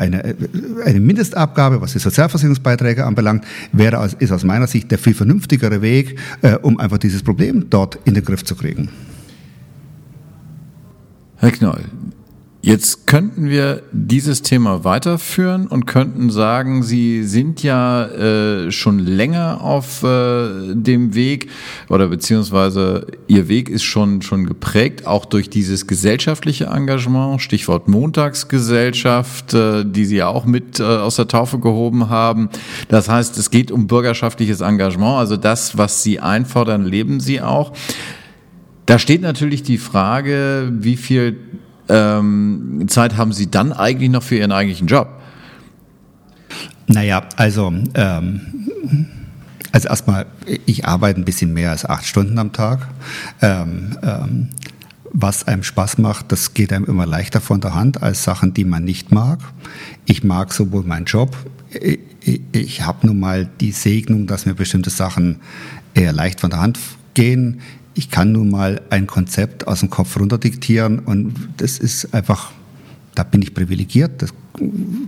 [0.85, 5.81] eine Mindestabgabe, was die Sozialversicherungsbeiträge anbelangt, wäre, ist aus meiner Sicht Sicht der viel vernünftigere
[5.81, 8.89] Weg, äh, um einfach dieses Problem dort in den Griff zu kriegen.
[11.37, 11.83] Herr Knoll,
[12.65, 19.59] Jetzt könnten wir dieses Thema weiterführen und könnten sagen, Sie sind ja äh, schon länger
[19.59, 21.49] auf äh, dem Weg
[21.89, 29.53] oder beziehungsweise Ihr Weg ist schon, schon geprägt, auch durch dieses gesellschaftliche Engagement, Stichwort Montagsgesellschaft,
[29.53, 32.47] äh, die Sie ja auch mit äh, aus der Taufe gehoben haben.
[32.87, 37.73] Das heißt, es geht um bürgerschaftliches Engagement, also das, was Sie einfordern, leben Sie auch.
[38.85, 41.37] Da steht natürlich die Frage, wie viel
[41.89, 45.09] ähm, Zeit haben Sie dann eigentlich noch für Ihren eigentlichen Job?
[46.87, 48.41] Naja, also, ähm,
[49.71, 50.25] also erstmal,
[50.65, 52.87] ich arbeite ein bisschen mehr als acht Stunden am Tag.
[53.41, 54.49] Ähm, ähm,
[55.15, 58.65] was einem Spaß macht, das geht einem immer leichter von der Hand als Sachen, die
[58.65, 59.39] man nicht mag.
[60.05, 61.37] Ich mag sowohl meinen Job,
[61.69, 65.39] ich, ich habe nun mal die Segnung, dass mir bestimmte Sachen
[65.93, 66.79] eher leicht von der Hand
[67.13, 67.61] gehen
[67.93, 72.51] ich kann nun mal ein Konzept aus dem Kopf runter diktieren und das ist einfach,
[73.15, 74.33] da bin ich privilegiert, das,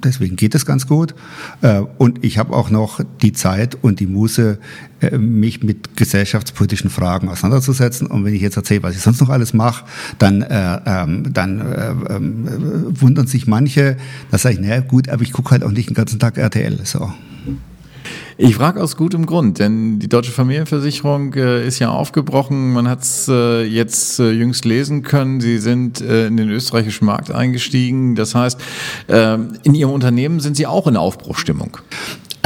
[0.04, 1.16] deswegen geht es ganz gut.
[1.62, 4.60] Äh, und ich habe auch noch die Zeit und die Muße,
[5.02, 8.08] äh, mich mit gesellschaftspolitischen Fragen auseinanderzusetzen.
[8.08, 9.86] Und wenn ich jetzt erzähle, was ich sonst noch alles mache,
[10.20, 13.98] dann, äh, ähm, dann äh, äh, wundern sich manche,
[14.30, 16.80] da sage ich, naja gut, aber ich gucke halt auch nicht den ganzen Tag RTL.
[16.84, 17.12] So.
[18.38, 22.74] Ich frage aus gutem Grund, denn die deutsche Familienversicherung äh, ist ja aufgebrochen.
[22.74, 25.40] Man hat es äh, jetzt äh, jüngst lesen können.
[25.40, 28.16] Sie sind äh, in den österreichischen Markt eingestiegen.
[28.16, 28.60] Das heißt,
[29.08, 31.78] ähm, in Ihrem Unternehmen sind Sie auch in Aufbruchstimmung.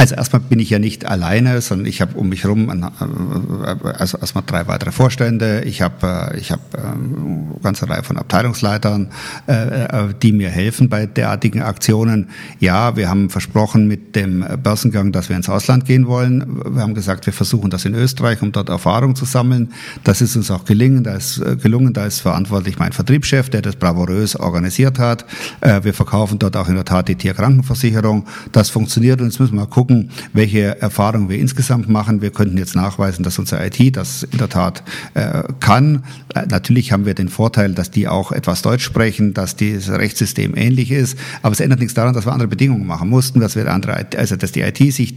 [0.00, 4.16] Also erstmal bin ich ja nicht alleine, sondern ich habe um mich herum äh, also
[4.16, 5.60] erstmal drei weitere Vorstände.
[5.66, 9.10] Ich habe äh, ich habe eine ähm, ganze Reihe von Abteilungsleitern,
[9.46, 12.30] äh, die mir helfen bei derartigen Aktionen.
[12.60, 16.46] Ja, wir haben versprochen mit dem Börsengang, dass wir ins Ausland gehen wollen.
[16.74, 19.70] Wir haben gesagt, wir versuchen das in Österreich, um dort Erfahrung zu sammeln.
[20.02, 21.04] Das ist uns auch gelingen.
[21.04, 21.92] Da ist gelungen.
[21.92, 25.26] Da ist verantwortlich mein Vertriebschef, der das bravourös organisiert hat.
[25.60, 28.24] Wir verkaufen dort auch in der Tat die Tierkrankenversicherung.
[28.52, 32.22] Das funktioniert und jetzt müssen wir mal gucken gucken, welche Erfahrungen wir insgesamt machen.
[32.22, 34.82] Wir könnten jetzt nachweisen, dass unser IT das in der Tat
[35.14, 36.04] äh, kann.
[36.34, 40.56] Äh, natürlich haben wir den Vorteil, dass die auch etwas Deutsch sprechen, dass dieses Rechtssystem
[40.56, 41.18] ähnlich ist.
[41.42, 44.36] Aber es ändert nichts daran, dass wir andere Bedingungen machen mussten, dass wir andere, also
[44.36, 45.14] dass die IT sich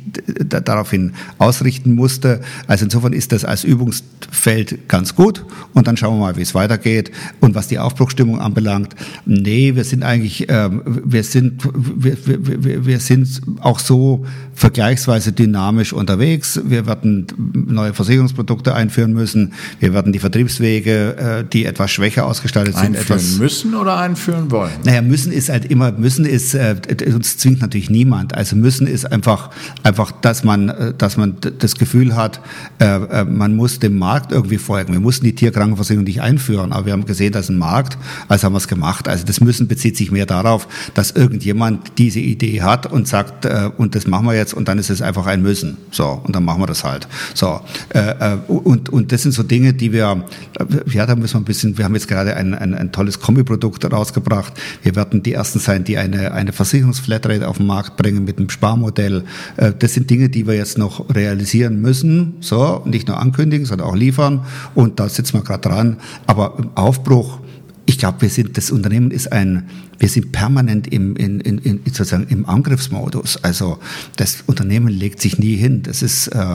[0.50, 2.42] daraufhin ausrichten musste.
[2.68, 5.46] Also insofern ist das als Übungsfeld ganz gut.
[5.74, 7.12] Und dann schauen wir mal, wie es weitergeht.
[7.40, 13.00] Und was die Aufbruchstimmung anbelangt, nee, wir sind eigentlich, äh, wir sind, wir, wir, wir
[13.00, 14.26] sind auch so
[14.64, 16.58] vergleichsweise dynamisch unterwegs.
[16.64, 17.28] Wir werden
[17.68, 19.52] neue Versicherungsprodukte einführen müssen.
[19.82, 24.52] Wir werden die Vertriebswege, äh, die etwas schwächer ausgestaltet einführen sind, einführen müssen oder einführen
[24.52, 24.72] wollen.
[24.86, 26.78] Naja, müssen ist halt immer müssen ist äh,
[27.14, 28.36] uns zwingt natürlich niemand.
[28.36, 29.50] Also müssen ist einfach
[29.84, 32.40] einfach, dass man äh, dass man das Gefühl hat,
[32.80, 34.94] man muss dem Markt irgendwie folgen.
[34.94, 37.98] Wir mussten die Tierkrankenversicherung nicht einführen, aber wir haben gesehen, dass ein Markt,
[38.28, 39.08] also haben wir es gemacht.
[39.08, 43.46] Also das müssen bezieht sich mehr darauf, dass irgendjemand diese Idee hat und sagt
[43.78, 45.78] und das machen wir jetzt jetzt und dann ist es einfach ein Müssen.
[45.92, 47.08] So, und dann machen wir das halt.
[47.34, 47.62] So,
[47.94, 50.26] äh, äh und, und das sind so Dinge, die wir,
[50.60, 53.20] äh, ja, da müssen wir ein bisschen, wir haben jetzt gerade ein, ein, ein tolles
[53.20, 54.54] Kombiprodukt rausgebracht.
[54.84, 58.50] Wir werden die ersten sein, die eine, eine Versicherungsflatrate auf den Markt bringen mit einem
[58.50, 59.24] Sparmodell.
[59.58, 62.36] Äh, das sind Dinge, die wir jetzt noch realisieren müssen.
[62.40, 64.46] So, nicht nur ankündigen, sondern auch liefern.
[64.76, 65.98] Und da sitzen wir gerade dran.
[66.28, 67.40] Aber im Aufbruch,
[67.86, 69.70] ich glaube, wir sind, das Unternehmen ist ein,
[70.00, 73.44] wir sind permanent im, in, in, in, sozusagen im Angriffsmodus.
[73.44, 73.80] Also
[74.16, 75.84] das Unternehmen legt sich nie hin.
[75.84, 76.46] Das ist, äh,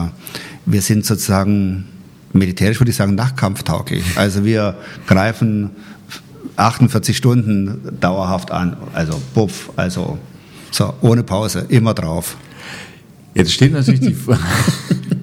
[0.65, 1.85] wir sind sozusagen,
[2.33, 4.03] militärisch würde ich sagen, nachkampftauglich.
[4.17, 4.75] Also wir
[5.07, 5.71] greifen
[6.55, 8.77] 48 Stunden dauerhaft an.
[8.93, 10.17] Also puff, also
[10.71, 12.37] so, ohne Pause, immer drauf.
[13.33, 14.39] Jetzt steht natürlich die Frage.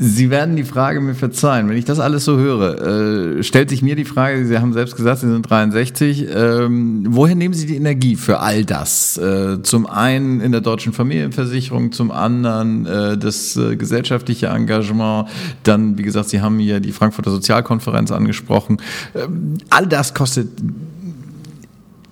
[0.00, 1.68] Sie werden die Frage mir verzeihen.
[1.68, 4.96] Wenn ich das alles so höre, äh, stellt sich mir die Frage, Sie haben selbst
[4.96, 9.16] gesagt, Sie sind 63, ähm, woher nehmen Sie die Energie für all das?
[9.18, 15.28] Äh, zum einen in der deutschen Familienversicherung, zum anderen äh, das äh, gesellschaftliche Engagement,
[15.64, 18.78] dann, wie gesagt, Sie haben hier die Frankfurter Sozialkonferenz angesprochen.
[19.16, 20.48] Ähm, all das kostet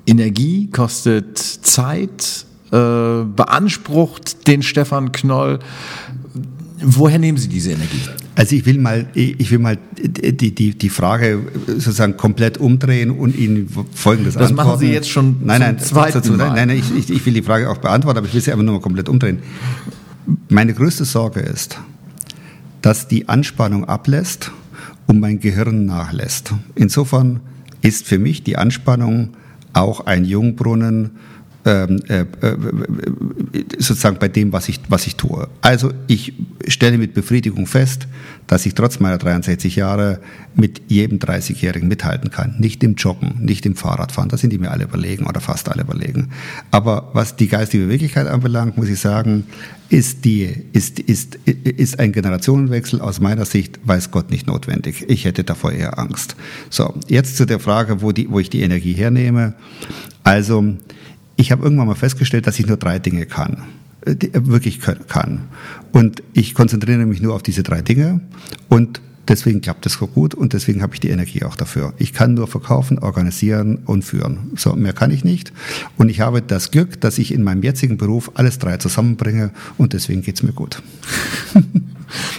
[0.07, 5.61] Energie, kostet Zeit, äh, beansprucht den Stefan Knoll.
[6.83, 8.01] Woher nehmen Sie diese Energie?
[8.35, 13.35] Also ich will mal, ich will mal die, die, die Frage sozusagen komplett umdrehen und
[13.37, 14.57] Ihnen Folgendes das antworten.
[14.57, 16.51] Das machen Sie jetzt schon nein, nein, dazu, Mal.
[16.51, 18.74] Nein, nein, ich, ich will die Frage auch beantworten, aber ich will sie einfach nur
[18.74, 19.39] mal komplett umdrehen.
[20.49, 21.79] Meine größte Sorge ist,
[22.83, 24.53] dass die Anspannung ablässt
[25.07, 26.53] und mein Gehirn nachlässt.
[26.74, 27.41] Insofern
[27.81, 29.31] ist für mich die Anspannung
[29.72, 31.12] auch ein Jungbrunnen,
[31.67, 32.57] ähm, äh, äh,
[33.79, 35.49] sozusagen bei dem, was ich, was ich tue.
[35.61, 36.33] Also ich
[36.69, 38.07] stelle mit Befriedigung fest,
[38.47, 40.21] dass ich trotz meiner 63 Jahre
[40.55, 42.55] mit jedem 30-Jährigen mithalten kann.
[42.61, 45.83] Nicht im Joggen, nicht im Fahrradfahren, da sind die mir alle überlegen oder fast alle
[45.83, 46.31] überlegen.
[46.71, 49.45] Aber was die geistige Wirklichkeit anbelangt, muss ich sagen,
[49.89, 55.05] ist, die, ist, ist, ist ein Generationenwechsel aus meiner Sicht, weiß Gott, nicht notwendig.
[55.09, 56.37] Ich hätte davor eher Angst.
[56.71, 59.55] So, jetzt zu der Frage, wo, die, wo ich die Energie hernehme.
[60.23, 60.77] Also,
[61.37, 63.62] ich habe irgendwann mal festgestellt, dass ich nur drei Dinge kann,
[64.05, 65.43] äh, äh, wirklich kann.
[65.93, 68.20] Und ich konzentriere mich nur auf diese drei Dinge
[68.68, 71.93] und deswegen klappt es so gut und deswegen habe ich die Energie auch dafür.
[71.99, 74.53] Ich kann nur verkaufen, organisieren und führen.
[74.57, 75.53] So, mehr kann ich nicht.
[75.97, 79.93] Und ich habe das Glück, dass ich in meinem jetzigen Beruf alles drei zusammenbringe und
[79.93, 80.82] deswegen geht es mir gut.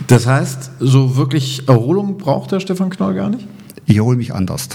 [0.08, 3.46] Das heißt, so wirklich Erholung braucht der Stefan Knoll gar nicht?
[3.86, 4.70] Ich erhole mich anders.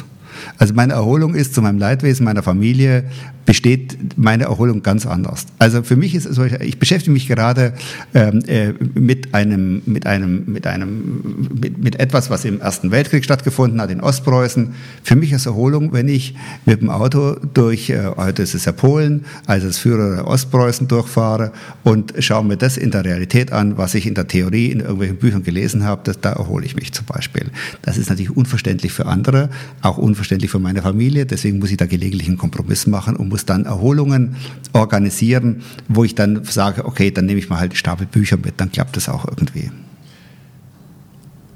[0.59, 3.05] Also meine Erholung ist zu meinem Leidwesen meiner Familie
[3.45, 5.47] besteht meine Erholung ganz anders.
[5.59, 7.74] Also für mich ist es so, ich beschäftige mich gerade
[8.14, 13.24] ähm, äh, mit einem, mit einem, mit einem, mit, mit etwas, was im Ersten Weltkrieg
[13.24, 14.74] stattgefunden hat in Ostpreußen.
[15.03, 16.34] Für mich ist Erholung, wenn ich
[16.66, 21.53] mit dem Auto durch, äh, heute ist es ja Polen, also das Führer Ostpreußen durchfahre
[21.82, 25.16] und schaue mir das in der Realität an, was ich in der Theorie in irgendwelchen
[25.16, 27.51] Büchern gelesen habe, das, da erhole ich mich zum Beispiel.
[27.82, 31.87] Das ist natürlich unverständlich für andere, auch unverständlich für meine Familie, deswegen muss ich da
[31.87, 34.37] gelegentlich einen Kompromiss machen, um muss dann Erholungen
[34.72, 38.70] organisieren, wo ich dann sage, okay, dann nehme ich mal halt Stapel Bücher mit, dann
[38.72, 39.70] klappt das auch irgendwie.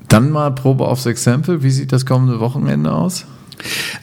[0.09, 1.63] Dann mal Probe aufs Exempel.
[1.63, 3.27] Wie sieht das kommende Wochenende aus?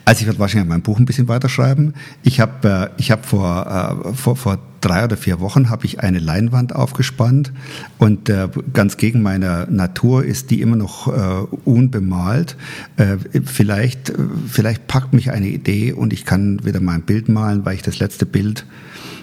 [0.06, 1.94] Also ich werde wahrscheinlich mein Buch ein bisschen weiterschreiben.
[2.24, 6.02] Ich habe äh, ich hab vor, äh, vor, vor drei oder vier Wochen habe ich
[6.02, 7.54] eine Leinwand aufgespannt
[7.98, 12.58] und äh, ganz gegen meine Natur ist die immer noch äh, unbemalt.
[12.98, 14.16] Äh, vielleicht, äh,
[14.48, 18.00] vielleicht packt mich eine Idee und ich kann wieder mein Bild malen, weil ich das
[18.00, 18.66] letzte Bild,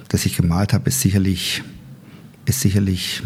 [0.09, 1.63] das ich gemalt habe, ist sicherlich,
[2.47, 3.23] ist sicherlich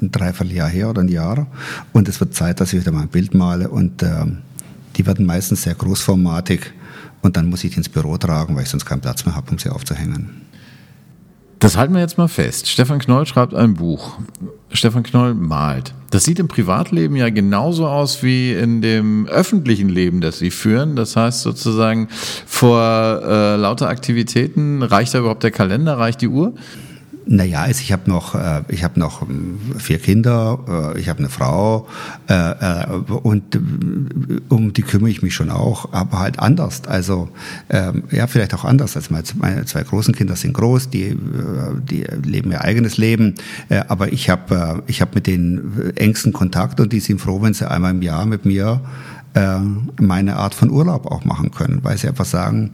[0.00, 1.46] ein Dreivierteljahr her oder ein Jahr.
[1.92, 4.24] Und es wird Zeit, dass ich wieder mein Bild male und äh,
[4.96, 6.72] die werden meistens sehr großformatig
[7.22, 9.50] und dann muss ich die ins Büro tragen, weil ich sonst keinen Platz mehr habe,
[9.50, 10.42] um sie aufzuhängen.
[11.60, 12.68] Das halten wir jetzt mal fest.
[12.68, 14.18] Stefan Knoll schreibt ein Buch.
[14.72, 15.92] Stefan Knoll malt.
[16.10, 20.96] Das sieht im Privatleben ja genauso aus wie in dem öffentlichen Leben, das Sie führen.
[20.96, 22.08] Das heißt sozusagen,
[22.46, 22.80] vor
[23.22, 26.54] äh, lauter Aktivitäten reicht da überhaupt der Kalender, reicht die Uhr?
[27.26, 31.18] Naja, also ich habe noch, äh, ich habe noch ähm, vier Kinder, äh, ich habe
[31.20, 31.86] eine Frau
[32.28, 32.86] äh, äh,
[33.22, 33.60] und äh,
[34.48, 36.82] um die kümmere ich mich schon auch, aber halt anders.
[36.86, 37.28] Also
[37.68, 38.96] ähm, ja, vielleicht auch anders.
[38.96, 41.16] Also meine zwei großen Kinder sind groß, die, äh,
[41.82, 43.34] die leben ihr eigenes Leben,
[43.68, 47.54] äh, aber ich habe, ich habe mit denen engsten Kontakt und die sind froh, wenn
[47.54, 48.80] sie einmal im Jahr mit mir
[49.34, 49.58] äh,
[50.00, 52.72] meine Art von Urlaub auch machen können, weil sie einfach sagen,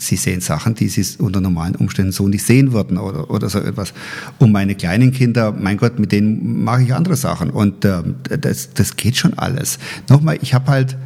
[0.00, 3.58] sie sehen Sachen, die sie unter normalen Umständen so nicht sehen würden oder, oder so
[3.58, 3.92] etwas.
[4.38, 8.02] Und meine kleinen Kinder, mein Gott, mit denen mache ich andere Sachen und äh,
[8.40, 9.78] das, das geht schon alles.
[10.08, 10.96] Nochmal, ich habe halt,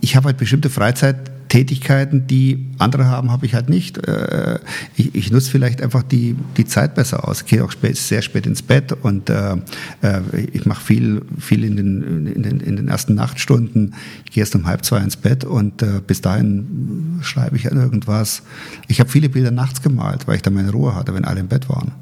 [0.00, 1.16] ich habe halt bestimmte Freizeit
[1.48, 3.98] Tätigkeiten, die andere haben, habe ich halt nicht.
[4.06, 4.58] Äh,
[4.96, 7.42] ich, ich nutze vielleicht einfach die, die Zeit besser aus.
[7.42, 9.56] Ich gehe auch spät, sehr spät ins Bett und äh,
[10.02, 10.20] äh
[10.52, 13.94] ich mache viel, viel in den, in, den, in den ersten Nachtstunden.
[14.24, 17.78] Ich gehe erst um halb zwei ins Bett und äh, bis dahin schreibe ich an
[17.78, 18.42] irgendwas.
[18.88, 21.48] Ich habe viele Bilder nachts gemalt, weil ich da meine Ruhe hatte, wenn alle im
[21.48, 21.92] Bett waren.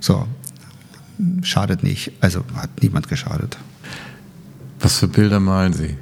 [0.00, 0.26] So,
[1.42, 2.12] schadet nicht.
[2.20, 3.58] Also hat niemand geschadet.
[4.80, 5.96] Was für Bilder malen Sie?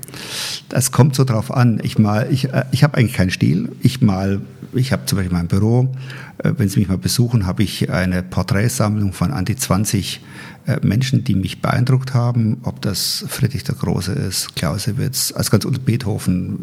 [0.69, 1.81] Das kommt so drauf an.
[1.83, 3.71] Ich mal, ich, äh, ich habe eigentlich keinen Stil.
[3.83, 4.41] Ich mal,
[4.73, 5.95] ich habe zum Beispiel mein Büro.
[6.39, 10.58] Äh, wenn Sie mich mal besuchen, habe ich eine Porträtsammlung von an die 20 äh,
[10.83, 15.81] Menschen, die mich beeindruckt haben, ob das Friedrich der Große ist, Clausewitz, also ganz unter
[15.81, 16.59] Beethoven,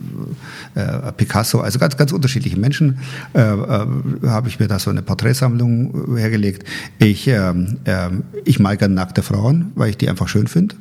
[0.75, 2.99] äh, Picasso, also ganz, ganz unterschiedliche Menschen,
[3.33, 3.87] äh, äh,
[4.27, 6.67] habe ich mir da so eine Porträtsammlung hergelegt.
[6.99, 8.09] Ich, ähm, äh,
[8.43, 10.75] ich mal gerne nackte Frauen, weil ich die einfach schön finde.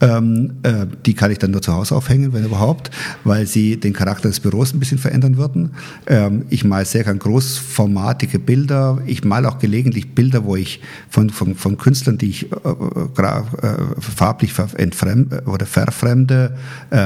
[0.00, 2.90] Ähm, äh, die kann ich dann nur zu Hause aufhängen, wenn überhaupt,
[3.24, 5.70] weil sie den Charakter des Büros ein bisschen verändern würden.
[6.06, 9.00] Ähm, ich mal sehr gern großformatige Bilder.
[9.06, 14.52] Ich mal auch gelegentlich Bilder, wo ich von, von, von Künstlern, die ich äh, farblich
[15.46, 16.56] oder verfremde.
[16.90, 16.96] Äh,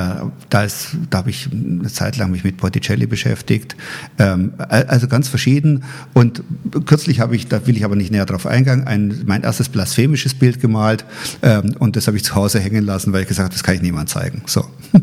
[0.48, 3.76] da, ist, da habe ich eine Zeit lang mich mit Botticelli beschäftigt.
[4.18, 5.84] Ähm, also ganz verschieden.
[6.14, 6.42] Und
[6.86, 10.34] kürzlich habe ich, da will ich aber nicht näher drauf eingehen, ein, mein erstes blasphemisches
[10.34, 11.04] Bild gemalt.
[11.42, 13.74] Ähm, und das habe ich zu Hause hängen lassen, weil ich gesagt habe, das kann
[13.74, 14.42] ich niemand zeigen.
[14.46, 14.64] So.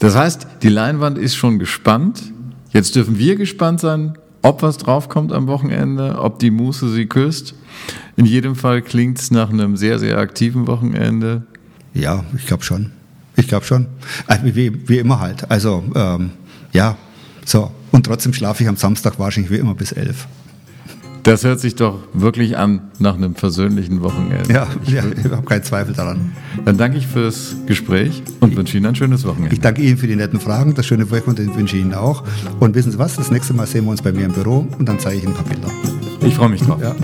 [0.00, 2.22] Das heißt, die Leinwand ist schon gespannt.
[2.72, 7.54] Jetzt dürfen wir gespannt sein, ob was draufkommt am Wochenende, ob die Muße sie küsst.
[8.16, 11.46] In jedem Fall klingt es nach einem sehr, sehr aktiven Wochenende.
[11.94, 12.92] Ja, ich glaube schon.
[13.36, 13.86] Ich glaube schon.
[14.26, 15.50] Also wie, wie, immer halt.
[15.50, 16.30] Also, ähm,
[16.72, 16.96] ja,
[17.44, 17.70] so.
[17.92, 20.26] Und trotzdem schlafe ich am Samstag wahrscheinlich wie immer bis elf.
[21.28, 24.50] Das hört sich doch wirklich an nach einem versöhnlichen Wochenende.
[24.50, 26.32] Ja, ich, ja, ich habe keinen Zweifel daran.
[26.64, 29.52] Dann danke ich fürs Gespräch und wünsche Ihnen ein schönes Wochenende.
[29.52, 32.24] Ich danke Ihnen für die netten Fragen, das schöne Wochenende wünsche ich Ihnen auch.
[32.60, 34.88] Und wissen Sie was, das nächste Mal sehen wir uns bei mir im Büro und
[34.88, 35.68] dann zeige ich Ihnen ein paar Bilder.
[36.22, 36.80] Ich freue mich drauf.
[36.80, 36.96] Ja.